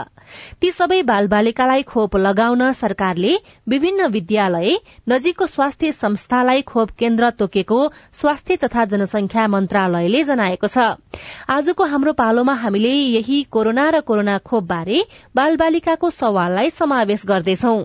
ती 0.61 0.71
सबै 0.71 1.01
बालबालिकालाई 1.03 1.81
खोप 1.83 2.15
लगाउन 2.17 2.71
सरकारले 2.73 3.33
विभिन्न 3.69 4.05
विद्यालय 4.11 4.77
नजीकको 5.09 5.45
स्वास्थ्य 5.45 5.91
संस्थालाई 5.91 6.61
खोप 6.63 6.89
केन्द्र 6.99 7.29
तोकेको 7.39 7.79
स्वास्थ्य 8.19 8.55
तथा 8.63 8.85
जनसंख्या 8.93 9.47
मन्त्रालयले 9.47 10.23
जनाएको 10.23 10.67
छ। 10.67 10.77
आजको 11.49 11.83
हाम्रो 11.85 12.13
पालोमा 12.13 12.53
हामीले 12.63 12.93
यही 13.17 13.41
कोरोना 13.51 13.89
र 13.89 13.99
कोरोना 14.01 14.37
खोप 14.47 14.63
बारे 14.63 15.03
बालबालिकाको 15.35 16.09
सवाललाई 16.13 16.69
समावेश 16.71 17.25
गर्दैछौ 17.27 17.75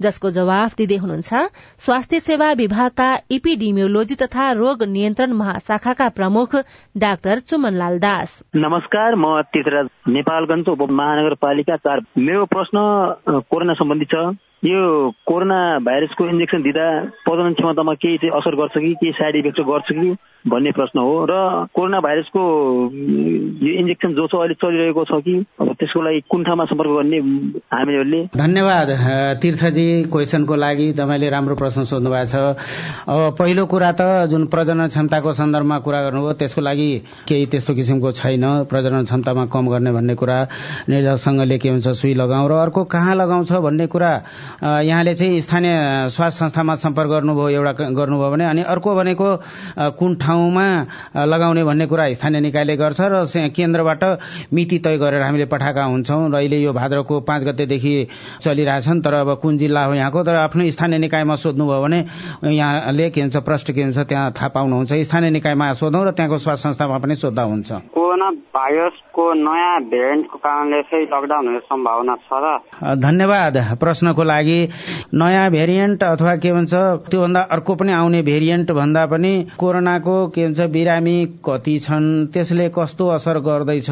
जसको 0.00 0.30
जवाफ 0.30 0.76
दिँदै 0.76 0.96
हुनुहुन्छ 0.96 1.32
स्वास्थ्य 1.84 2.20
सेवा 2.20 2.52
विभागका 2.58 3.08
इपिडिमियोलोजी 3.30 4.14
तथा 4.14 4.50
रोग 4.52 4.82
नियन्त्रण 4.82 5.32
महाशाखाका 5.32 6.08
प्रमुख 6.08 6.56
डाक्टर 6.96 7.38
चुमनलाल 7.48 7.98
दास। 7.98 8.30
नमस्कार 8.56 9.14
म 9.14 9.40
तीर्थराज 9.54 9.86
नेपालगञ्ज 10.08 10.68
उपमहानगरपालिका 10.68 11.76
चार। 11.76 12.00
मेरो 12.18 12.44
प्रश्न 12.44 12.78
कोरोना 13.50 13.74
सम्बन्धी 13.78 14.06
छ। 14.14 14.26
यो 14.64 14.78
कोरोना 15.26 15.58
भाइरसको 15.86 16.28
इन्जेक्सन 16.28 16.62
दिँदा 16.62 16.86
प्रजनन 17.24 17.52
क्षमतामा 17.52 17.94
केही 17.94 18.28
असर 18.38 18.54
गर्छ 18.58 18.74
कि 18.74 18.94
केही 18.94 19.12
साइड 19.14 19.36
इफेक्ट 19.36 19.60
गर्छ 19.70 19.86
कि? 19.92 20.10
भन्ने 20.48 20.70
प्रश्न 20.72 20.98
हो 20.98 21.14
र 21.30 21.32
कोरोना 21.74 22.00
भाइरसको 22.00 22.42
यो 23.66 23.72
इन्जेक्सन 23.80 24.14
जो 24.14 24.26
छ 24.26 24.34
अहिले 24.34 24.54
चलिरहेको 24.62 25.04
छ 25.04 25.20
कि 25.24 25.34
अब 25.60 25.72
त्यसको 25.78 26.02
लागि 26.02 26.20
कुन 26.30 26.44
ठाउँमा 26.44 26.64
सम्पर्क 26.64 26.90
गर्ने 26.90 27.18
हामीहरूले? 27.72 28.20
धन्यवाद 28.36 28.88
तीर्थजी 29.42 29.86
क्वेसनको 30.12 30.54
लागि 30.56 30.86
तपाईँले 30.98 31.28
राम्रो 31.30 31.54
प्रश्न 31.54 31.84
सोध्नु 31.90 32.10
भएको 32.10 32.26
छ। 32.26 32.34
अब 33.08 33.36
पहिलो 33.38 33.66
कुरा 33.66 33.92
त 34.00 34.02
जुन 34.30 34.46
प्रजनन 34.48 34.86
क्षमताको 34.88 35.32
सन्दर्भमा 35.32 35.78
कुरा 35.86 36.00
गर्नुभयो 36.02 36.32
त्यसको 36.40 36.60
लागि 36.60 36.90
केही 37.28 37.46
त्यस्तो 37.46 37.74
किसिमको 37.74 38.10
छैन। 38.20 38.44
प्रजनन 38.70 39.04
क्षमतामा 39.04 39.44
कम 39.52 39.68
गर्ने 39.68 39.92
भन्ने 39.92 40.14
कुरा 40.14 40.38
निर्देशकसँगले 40.88 41.58
के 41.58 41.68
हुन्छ 41.68 41.88
सुई 42.00 42.14
लगाउँ 42.14 42.48
र 42.48 42.52
अर्को 42.64 42.84
कहाँ 42.84 43.14
लगाउँछ 43.14 43.52
भन्ने 43.52 43.86
कुरा 43.86 44.12
यहाँले 44.82 45.14
चाहिँ 45.14 45.40
स्थानीय 45.40 46.08
स्वास्थ्य 46.16 46.38
संस्थामा 46.38 46.74
सम्पर्क 46.84 47.10
गर्नुभयो 47.10 47.48
एउटा 47.48 47.72
गर्नुभयो 47.72 48.30
भने 48.30 48.44
अनि 48.44 48.62
अर्को 48.62 48.94
भनेको 48.94 49.28
कुन 49.98 50.14
ठाउँमा 50.38 51.24
लगाउने 51.26 51.64
भन्ने 51.64 51.86
कुरा 51.86 52.12
स्थानीय 52.14 52.40
निकायले 52.40 52.76
गर्छ 52.76 53.00
र 53.02 53.50
केन्द्रबाट 53.50 54.02
मिति 54.54 54.78
तय 54.78 54.96
गरेर 54.98 55.22
हामीले 55.22 55.44
पठाएका 55.50 55.84
हुन्छौँ 55.84 56.30
र 56.30 56.34
अहिले 56.38 56.58
यो 56.62 56.72
भाद्रको 56.72 57.20
पाँच 57.26 57.42
गतेदेखि 57.44 57.94
चलिरहेछन्। 58.42 59.02
तर 59.02 59.14
अब 59.14 59.34
कुन 59.42 59.58
जिल्ला 59.58 59.84
हो 59.84 59.94
यहाँको? 59.94 60.22
तर 60.22 60.34
आफ्नो 60.46 60.70
स्थानीय 60.70 60.98
निकायमा 60.98 61.34
सोध्नुभयो 61.34 61.82
भने 61.82 62.04
यहाँले 62.54 63.10
के 63.10 63.20
हुन्छ 63.20 63.36
प्रश्न 63.36 63.74
के 63.74 63.82
हुन्छ 63.82 63.98
त्यहाँ 63.98 64.30
थाहा 64.38 64.48
पाउनुहुन्छ। 64.54 64.92
स्थानीय 65.10 65.30
निकायमा 65.30 65.72
सोधौँ 65.74 66.04
र 66.06 66.10
त्यहाँको 66.14 66.38
स्वास्थ्य 66.38 66.68
संस्थामा 66.68 66.98
पनि 66.98 67.14
सोद्धा 67.14 67.42
हुन्छ। 67.42 67.72
भाइरसको 68.48 69.24
नयाँ 69.34 69.80
भेरिएन्टको 69.84 70.38
कारणले 70.38 70.80
चाहिँ 70.82 71.06
लकडाउन 71.06 71.46
हुने 71.46 71.58
सम्भावना 71.60 72.14
छ 72.16 72.40
र। 72.42 72.96
धन्यवाद 72.96 73.56
प्रश्नको 73.80 74.22
लागि। 74.22 74.60
नयाँ 75.14 75.50
भेरिएन्ट 75.50 76.02
अथवा 76.04 76.34
के 76.36 76.52
भन्छ 76.52 76.74
त्योभन्दा 77.10 77.40
अर्को 77.54 77.74
पनि 77.74 77.92
आउने 77.92 78.22
भेरिएन्ट 78.22 78.72
भन्दा 78.72 79.04
पनि 79.06 79.32
कोरोनाको 79.58 80.16
के 80.34 80.46
भन्छ 80.46 80.60
बिरामी 80.72 81.16
कति 81.44 81.78
छन् 81.78 82.08
त्यसले 82.32 82.68
कस्तो 82.78 83.08
असर 83.08 83.38
गर्दैछ 83.48 83.90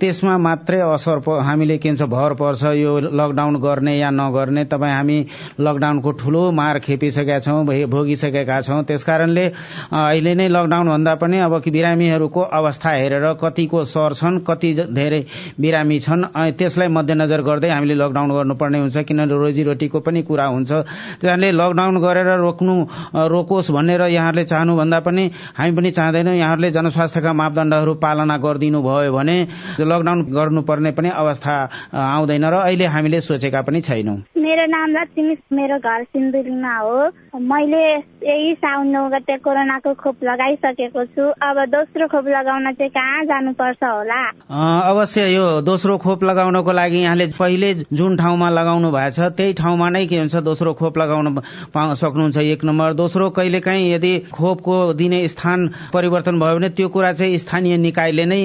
त्यसमा 0.00 0.36
मात्रै 0.38 0.80
असर 0.80 1.22
हामीले 1.42 1.78
के 1.78 1.88
भन्छ 1.88 2.02
भर 2.10 2.34
पर्छ 2.40 2.62
यो 2.78 2.98
लकडाउन 2.98 3.56
गर्ने 3.60 3.96
या 3.98 4.10
नगर्ने। 4.10 4.64
तपाईँ 4.64 4.92
हामी 4.92 5.18
लकडाउनको 5.60 6.10
ठूलो 6.20 6.50
मार 6.52 6.78
खेपिसकेका 6.80 7.38
छौँ 7.38 7.64
भोगिसकेका 7.64 8.60
छौँ। 8.62 8.82
त्यसकारणले 8.84 9.46
अहिले 9.92 10.34
नै 10.34 10.48
लकडाउन 10.48 10.88
भन्दा 10.88 11.14
पनि 11.22 11.38
अब 11.40 11.56
बिरामीहरूको 11.68 12.40
अवस्था 12.40 12.90
हेरेर 12.90 13.32
कतिको 13.68 13.84
सर्छन् 13.84 14.40
कति 14.48 14.72
धेरै 14.96 15.20
बिरामी 15.60 15.98
छन्। 16.00 16.24
त्यसलाई 16.56 16.88
मध्यनजर 16.88 17.40
गर्दै 17.44 17.68
हामीले 17.68 17.94
लकडाउन 17.94 18.30
गर्नुपर्ने 18.32 18.78
हुन्छ 18.80 18.96
किनभने 19.04 19.34
रोजीरोटीको 19.36 19.98
पनि 20.00 20.22
कुरा 20.24 20.46
हुन्छ। 20.48 20.72
त्यसले 21.20 21.50
लकडाउन 21.52 21.96
गरेर 22.00 22.30
रोक्नु 22.40 22.74
रोकोस् 23.12 23.70
भनेर 23.70 24.02
यहाँहरूले 24.08 24.44
चाहनुभन्दा 24.44 24.98
पनि 25.04 25.24
हामी 25.58 25.72
पनि 25.76 25.90
चाहँदैनौँ। 25.90 26.34
यहाँहरूले 26.34 26.70
जनस्वास्थ्यका 26.70 27.32
मापदण्डहरू 27.32 27.94
पालना 28.00 28.36
गरिदिनु 28.40 28.80
भयो 28.80 29.12
भने 29.12 29.36
लकडाउन 29.80 30.18
गर्नुपर्ने 30.32 30.90
पनि 30.96 31.08
अवस्था 31.12 31.54
आउँदैन 31.92 32.44
र 32.48 32.54
अहिले 32.64 32.86
हामीले 32.88 33.20
सोचेका 33.20 33.60
पनि 33.68 33.80
छैनौँ। 33.84 34.16
मेरो 34.38 34.64
नाम 34.66 34.88
लक्ष्मी 34.96 35.34
मेरो 35.52 35.76
घर 35.78 36.02
सिन्धुलीमा 36.04 36.74
हो। 36.78 36.98
मैले 37.36 37.84
यही 38.24 38.54
साउन 38.54 38.86
नौ 38.88 39.08
गते 39.10 39.36
कोरोनाको 39.44 39.92
खोप 39.94 40.16
लगाइसकेको 40.24 41.04
छु। 41.04 41.24
अब 41.28 41.56
दोस्रो 41.68 42.06
खोप 42.08 42.26
लगाउन 42.28 42.72
चाहिँ 42.72 42.90
कहाँ 42.90 43.24
जानुपर्छ 43.58 43.82
होला। 43.82 44.88
अवश्य 44.90 45.26
यो 45.34 45.60
दोस्रो 45.62 45.96
खोप 45.98 46.22
लगाउनको 46.24 46.72
लागि 46.72 46.98
यहाँले 46.98 47.26
पहिले 47.38 47.74
जुन 47.92 48.16
ठाउँमा 48.16 48.48
लगाउनु 48.50 48.90
भएको 48.90 49.10
छ 49.10 49.34
त्यही 49.34 49.52
ठाउँमा 49.58 49.88
नै 49.90 50.06
के 50.06 50.18
हुन्छ 50.18 50.36
दोस्रो 50.46 50.72
खोप 50.74 50.98
लगाउन 50.98 51.26
सक्नुहुन्छ। 51.74 52.38
एक 52.38 52.64
नम्बर 52.64 52.92
दोस्रो 52.94 53.30
कहिलेकाहीँ 53.30 53.92
यदि 53.92 54.12
खोपको 54.32 54.92
दिने 54.94 55.26
स्थान 55.28 55.68
परिवर्तन 55.92 56.38
भयो 56.38 56.54
भने 56.54 56.68
त्यो 56.70 56.88
कुरा 56.88 57.12
चाहिँ 57.12 57.38
स्थानीय 57.38 57.76
निकायले 57.78 58.24
नै 58.24 58.40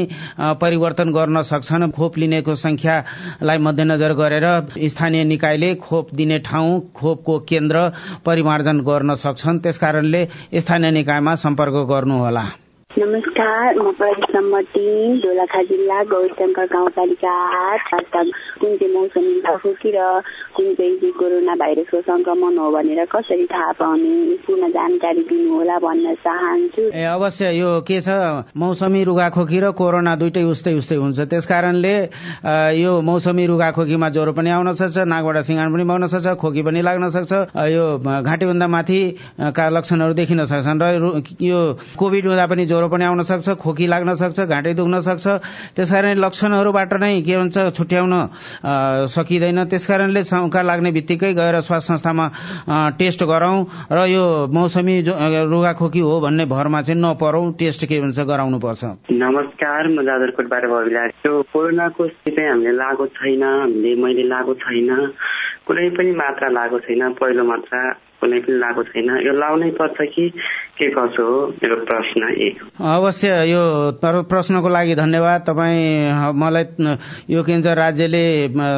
परिवर्तन 0.58 1.12
गर्न 1.14 1.42
सक्छन्। 1.44 1.92
खोप 1.94 2.18
लिनेको 2.18 2.56
संख्यालाई 2.56 3.58
मध्यनजर 3.58 4.14
गरेर 4.14 4.48
स्थानीय 4.90 5.24
निकायले 5.24 5.74
खोप 5.78 6.14
दिने 6.16 6.40
ठाउँ 6.42 6.80
खोपको 6.96 7.40
केन्द्र 7.50 7.90
परिमार्जन 8.26 8.80
गर्न 8.82 9.14
सक्छन्। 9.16 9.60
त्यसकारणले 9.60 10.26
स्थानीय 10.56 10.92
निकायमा 10.92 11.36
सम्पर्क 11.36 11.76
गर्नुहोला। 11.90 12.46
नमस्कार 12.94 13.78
म 13.82 13.92
प्रदेश 13.98 14.26
नम्बर 14.36 14.62
दोलखा 15.22 15.62
जिल्ला 15.70 16.02
गौरशङ्कर 16.14 16.66
गाउँपालिका 16.74 17.32
आठ 17.60 17.90
कुन 18.62 18.76
चाहिँ 18.78 18.94
मौसमी 18.94 19.34
खोकी 19.42 19.92
र 19.96 20.22
कुन 20.54 20.68
चाहिँ 20.78 21.12
कोरोना 21.18 21.56
भाइरसको 21.58 22.02
संक्रमण 22.06 22.58
हो 22.58 22.70
भनेर 22.72 23.06
कसरी 23.10 23.46
थाहा 23.50 23.72
पाउने 23.82 24.14
पूर्ण 24.46 24.70
जानकारी 24.78 25.22
दिनुहोला 25.26 25.78
भन्न 25.82 26.14
चाहन्छु। 26.22 26.84
ए 26.94 27.04
अवश्य 27.18 27.50
यो 27.58 27.82
के 27.82 28.00
छ? 28.06 28.10
मौसमी 28.62 29.04
रुगाखोकी 29.10 29.60
र 29.60 29.72
कोरोना 29.74 30.16
दुइटै 30.22 30.44
उस्तै 30.54 30.74
उस्तै 30.78 30.96
हुन्छ। 31.02 31.20
त्यसकारणले 31.34 31.96
यो 32.78 32.92
मौसमी 33.10 33.46
रुगाखोकीमा 33.50 34.10
ज्वरो 34.14 34.32
पनि 34.38 34.50
आउन 34.54 34.72
सक्छ 34.78 35.10
नाकबाट 35.10 35.38
सिँगान 35.50 35.74
पनि 35.74 35.84
बग्न 35.90 36.06
सक्छ 36.14 36.38
खोकी 36.38 36.62
पनि 36.62 36.82
लाग्न 36.86 37.10
सक्छ 37.10 37.58
यो 37.58 37.84
घाँटीभन्दा 38.22 38.68
माथि 38.70 39.02
का 39.58 39.70
लक्षणहरू 39.82 40.14
देखिन 40.14 40.46
सक्छन्। 40.46 40.78
र 40.78 40.86
यो 41.42 41.60
कोभिड 41.98 42.26
हुँदा 42.30 42.46
पनि 42.54 42.66
ज्वरो 42.70 42.82
पनि 42.90 43.06
आउन 43.06 43.22
सक्छ 43.24 43.50
खोकी 43.64 43.86
लाग्न 43.88 44.14
सक्छ 44.16 44.40
घाँटी 44.40 44.74
दुख्न 44.74 45.00
सक्छ। 45.00 45.26
त्यसकारण 45.76 46.18
लक्षणहरूबाट 46.20 46.94
नै 47.00 47.22
के 47.22 47.38
भन्छ 47.38 47.58
छुट्याउन 47.78 48.14
सकिँदैन। 49.14 49.60
त्यसकारणले 49.72 50.24
शङ्का 50.24 50.62
लाग्ने 50.62 50.92
बित्तिकै 50.92 51.34
गएर 51.34 51.60
स्वास्थ्य 51.62 51.94
संस्थामा 51.94 52.26
टेस्ट 53.00 53.24
गरौँ 53.24 53.58
र 53.92 54.00
यो 54.10 54.24
मौसमी 54.54 54.96
रुगाखोकी 55.54 56.00
हो 56.00 56.20
भन्ने 56.22 56.46
भरमा 56.46 56.82
चाहिँ 56.82 57.00
नपरौँ। 57.02 57.52
टेस्ट 57.60 57.86
के 57.86 58.00
भन्छ 58.02 58.20
गराउनु 58.20 58.60
पर्छ। 58.60 58.84
नमस्कार 59.12 59.88
म 59.88 60.04
जाजरकोटबाट 60.04 60.64
भविला 60.70 61.08
कोरोनाको 61.24 62.08
चाहिँ 62.08 62.50
हामीले 62.50 62.72
लागु 62.78 63.06
छैन 63.18 63.44
हामीले 63.44 63.96
मैले 64.02 64.24
लागु 64.28 64.54
छैन। 64.64 64.90
कुनै 65.68 65.90
पनि 65.96 66.12
मात्रा 66.12 66.48
लागु 66.50 66.78
छैन 66.86 67.02
पहिलो 67.20 67.44
मात्रा 67.44 67.80
कुनै 68.20 68.40
पनि 68.44 68.58
लागु 68.60 68.84
छैन। 68.92 69.10
यो 69.28 69.34
लाउनै 69.34 69.70
पर्छ 69.80 69.98
के 70.16 70.26
कसो 70.92 71.24
हो 71.24 71.48
मेरो 71.64 71.76
प्रश्न 71.86 72.22
अवश्य 72.94 73.28
यो 73.50 73.62
प्रश्नको 74.02 74.70
लागि 74.70 74.96
धन्यवाद। 74.96 75.42
तपाईँ 75.48 76.34
मलाई 76.34 76.66
यो 77.30 77.44
के 77.44 77.54
भन्छ 77.54 77.68
राज्यले 77.68 78.24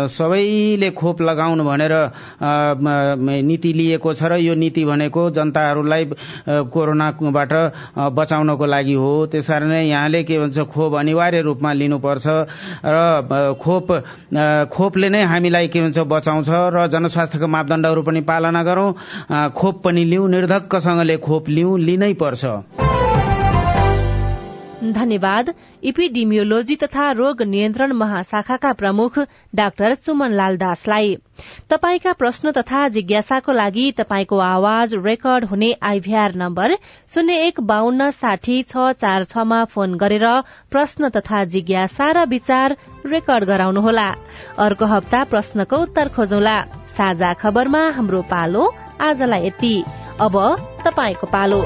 सबैले 0.10 0.90
खोप 0.92 1.22
लगाउनु 1.22 1.64
भनेर 1.64 1.94
नीति 3.46 3.74
लिएको 3.74 4.14
छ 4.14 4.24
र 4.24 4.38
यो 4.40 4.56
नीति 4.56 4.86
भनेको 4.86 5.30
जनताहरूलाई 5.32 6.06
कोरोनाबाट 6.74 7.54
बचाउनको 8.14 8.66
लागि 8.66 8.94
हो। 8.94 9.26
त्यसकारण 9.32 9.72
यहाँले 9.72 10.24
के 10.24 10.40
भन्छ 10.40 10.60
खोप 10.74 10.96
अनिवार्य 10.96 11.42
रूपमा 11.42 11.74
लिनुपर्छ 11.74 12.28
र 12.86 13.56
खोप 13.62 13.92
खोपले 14.74 15.10
नै 15.10 15.24
हामीलाई 15.24 15.68
के 15.68 15.82
भन्छ 15.82 16.00
बचाउँछ 16.00 16.50
र 16.50 16.88
जनस्वास्थ्यको 16.88 17.48
मापदण्डहरू 17.48 18.02
पनि 18.04 18.22
पालना 18.22 18.64
गरौं। 18.64 18.92
खोप 19.52 19.82
पनि 19.84 20.04
लिउँ 20.06 20.30
निर्धक्कसँगले 20.30 21.18
खोप 21.18 21.50
लिउँ 21.50 21.78
लिनै 21.96 22.14
पर्छ। 22.22 22.56
धन्यवाद। 24.86 25.50
इपिडिमियोलोजी 25.84 26.76
तथा 26.76 27.12
रोग 27.12 27.42
नियन्त्रण 27.44 27.92
महाशाखाका 27.92 28.72
प्रमुख 28.74 29.18
डाक्टर 29.56 29.94
चुमनलाल 29.96 30.58
दासलाई। 30.58 31.16
तपाईका 31.70 32.14
प्रश्न 32.14 32.52
तथा 32.52 32.88
जिज्ञासाको 32.88 33.52
लागि 33.52 33.86
तपाईँको 33.98 34.38
आवाज 34.40 34.94
रेकर्ड 35.06 35.46
हुने 35.46 35.72
आइभीआर 35.82 36.36
नम्बर 36.36 36.76
शून्य 37.14 37.40
एक 37.48 37.62
बान्न 37.66 38.10
साठी 38.12 38.62
छ 38.64 38.92
चार 39.02 39.24
छमा 39.26 39.64
फोन 39.74 39.98
गरेर 39.98 40.28
प्रश्न 40.72 41.10
तथा 41.10 41.44
जिज्ञासा 41.50 42.12
र 42.12 42.26
विचार 42.30 42.78
रेकर्ड 43.10 43.44
गराउनुहोला। 43.46 44.10
अर्को 44.60 44.86
हप्ता 44.86 45.24
प्रश्नको 45.34 45.78
उत्तर 45.82 46.08
खोजौला। 46.16 46.58
साझा 46.98 47.34
खबरमा 47.42 47.88
हाम्रो 47.90 48.22
पालो 48.30 48.64
आजलाई 49.02 49.48
यति। 49.48 49.84
अब 50.22 50.56
तपाईँको 50.86 51.28
पालो। 51.28 51.62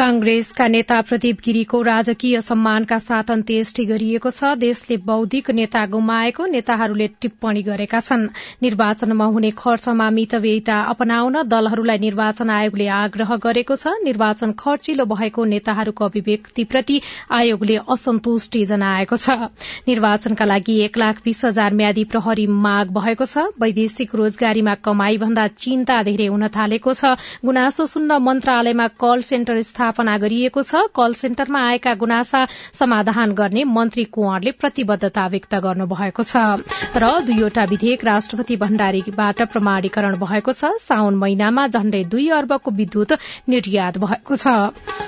कांग्रेसका 0.00 0.66
नेता 0.66 1.00
प्रदीप 1.00 1.38
गिरीको 1.44 1.80
राजकीय 1.82 2.40
सम्मानका 2.40 2.98
साथ 2.98 3.30
अन्त्येष्टि 3.30 3.84
गरिएको 3.84 4.30
छ। 4.30 4.52
देशले 4.56 4.96
बौद्धिक 4.96 5.50
नेता 5.50 5.84
गुमाएको 5.86 6.46
नेताहरूले 6.46 7.08
टिप्पणी 7.20 7.62
गरेका 7.62 8.00
छन्। 8.00 8.24
निर्वाचनमा 8.62 9.24
हुने 9.26 9.50
खर्चमा 9.52 10.08
मितव्ययिता 10.10 10.78
अपनाउन 10.92 11.36
दलहरूलाई 11.44 11.98
निर्वाचन 11.98 12.50
आयोगले 12.50 12.86
आग्रह 12.96 13.36
गरेको 13.36 13.76
छ। 13.76 13.92
निर्वाचन 14.00 14.52
खर्चिलो 14.56 15.04
भएको 15.04 15.44
नेताहरूको 15.52 16.04
अभिव्यक्तिप्रति 16.04 17.00
आयोगले 17.30 17.76
असन्तुष्टि 17.90 18.64
जनाएको 18.72 19.16
छ। 19.16 19.52
निर्वाचनका 19.84 20.44
लागि 20.46 20.78
एक 20.80 20.96
लाख 20.96 21.20
बीस 21.24 21.44
हजार 21.44 21.74
म्यादी 21.74 22.04
प्रहरी 22.08 22.46
माग 22.64 22.96
भएको 22.96 23.24
छ। 23.26 23.44
वैदेशिक 23.60 24.16
रोजगारीमा 24.16 24.74
कमाई 24.80 25.18
भन्दा 25.18 25.46
चिन्ता 25.60 26.02
धेरै 26.08 26.32
हुन 26.32 26.48
थालेको 26.56 26.96
छ। 26.96 27.14
गुनासो 27.44 27.86
सुन्न 27.86 28.20
मन्त्रालयमा 28.22 28.88
कल 28.96 29.28
सेन्टर 29.28 29.62
स्थापना 29.90 30.16
गरिएको 30.18 30.62
छ। 30.62 30.86
कल 30.94 31.14
सेन्टरमा 31.14 31.60
आएका 31.68 31.94
गुनासा 31.98 32.46
समाधान 32.72 33.32
गर्ने 33.34 33.64
मन्त्री 33.66 34.04
कुंवरले 34.06 34.50
प्रतिबद्धता 34.54 35.26
व्यक्त 35.26 35.54
गर्नुभएको 35.56 36.22
छ। 36.22 36.62
र 36.94 37.04
दुईवटा 37.26 37.64
विधेयक 37.64 38.04
राष्ट्रपति 38.04 38.56
भण्डारीबाट 38.56 39.42
प्रमाणीकरण 39.50 40.14
भएको 40.16 40.52
छ। 40.52 40.78
साउन 40.80 41.14
महिनामा 41.16 41.66
झण्डै 41.66 42.04
दुई 42.06 42.28
अर्बको 42.38 42.70
विद्युत 42.70 43.12
निर्यात 43.50 43.98
भएको 43.98 44.34
छ। 44.36 44.46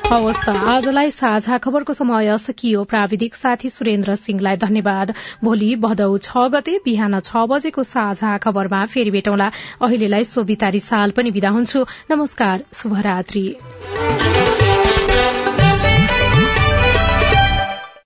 हवस् 0.02 0.42
त 0.42 0.48
आजलाई 0.50 1.10
साझा 1.12 1.58
खबरको 1.58 1.92
समय 1.94 2.36
सकियो। 2.40 2.82
प्राविधिक 2.84 3.34
साथी 3.34 3.68
सुरेन्द्र 3.70 4.14
सिंहलाई 4.16 4.56
धन्यवाद। 4.58 5.14
भोलि 5.44 5.70
भदौ 5.78 6.10
छ 6.18 6.50
गते 6.50 6.74
बिहान 6.84 7.20
छ 7.20 7.46
बजेको 7.46 7.82
साझा 7.86 8.36
खबरमा 8.42 8.84
फेरि 8.90 9.10
भेटौँला। 9.10 9.50
अहिलेलाई 9.80 10.24
सोभिता 10.26 10.68
रिसाल 10.74 11.10
पनि 11.16 11.30
विदा 11.30 11.50
हुन्छु। 11.50 11.86
नमस्कार 12.10 12.64
शुभरात्री। 12.74 13.46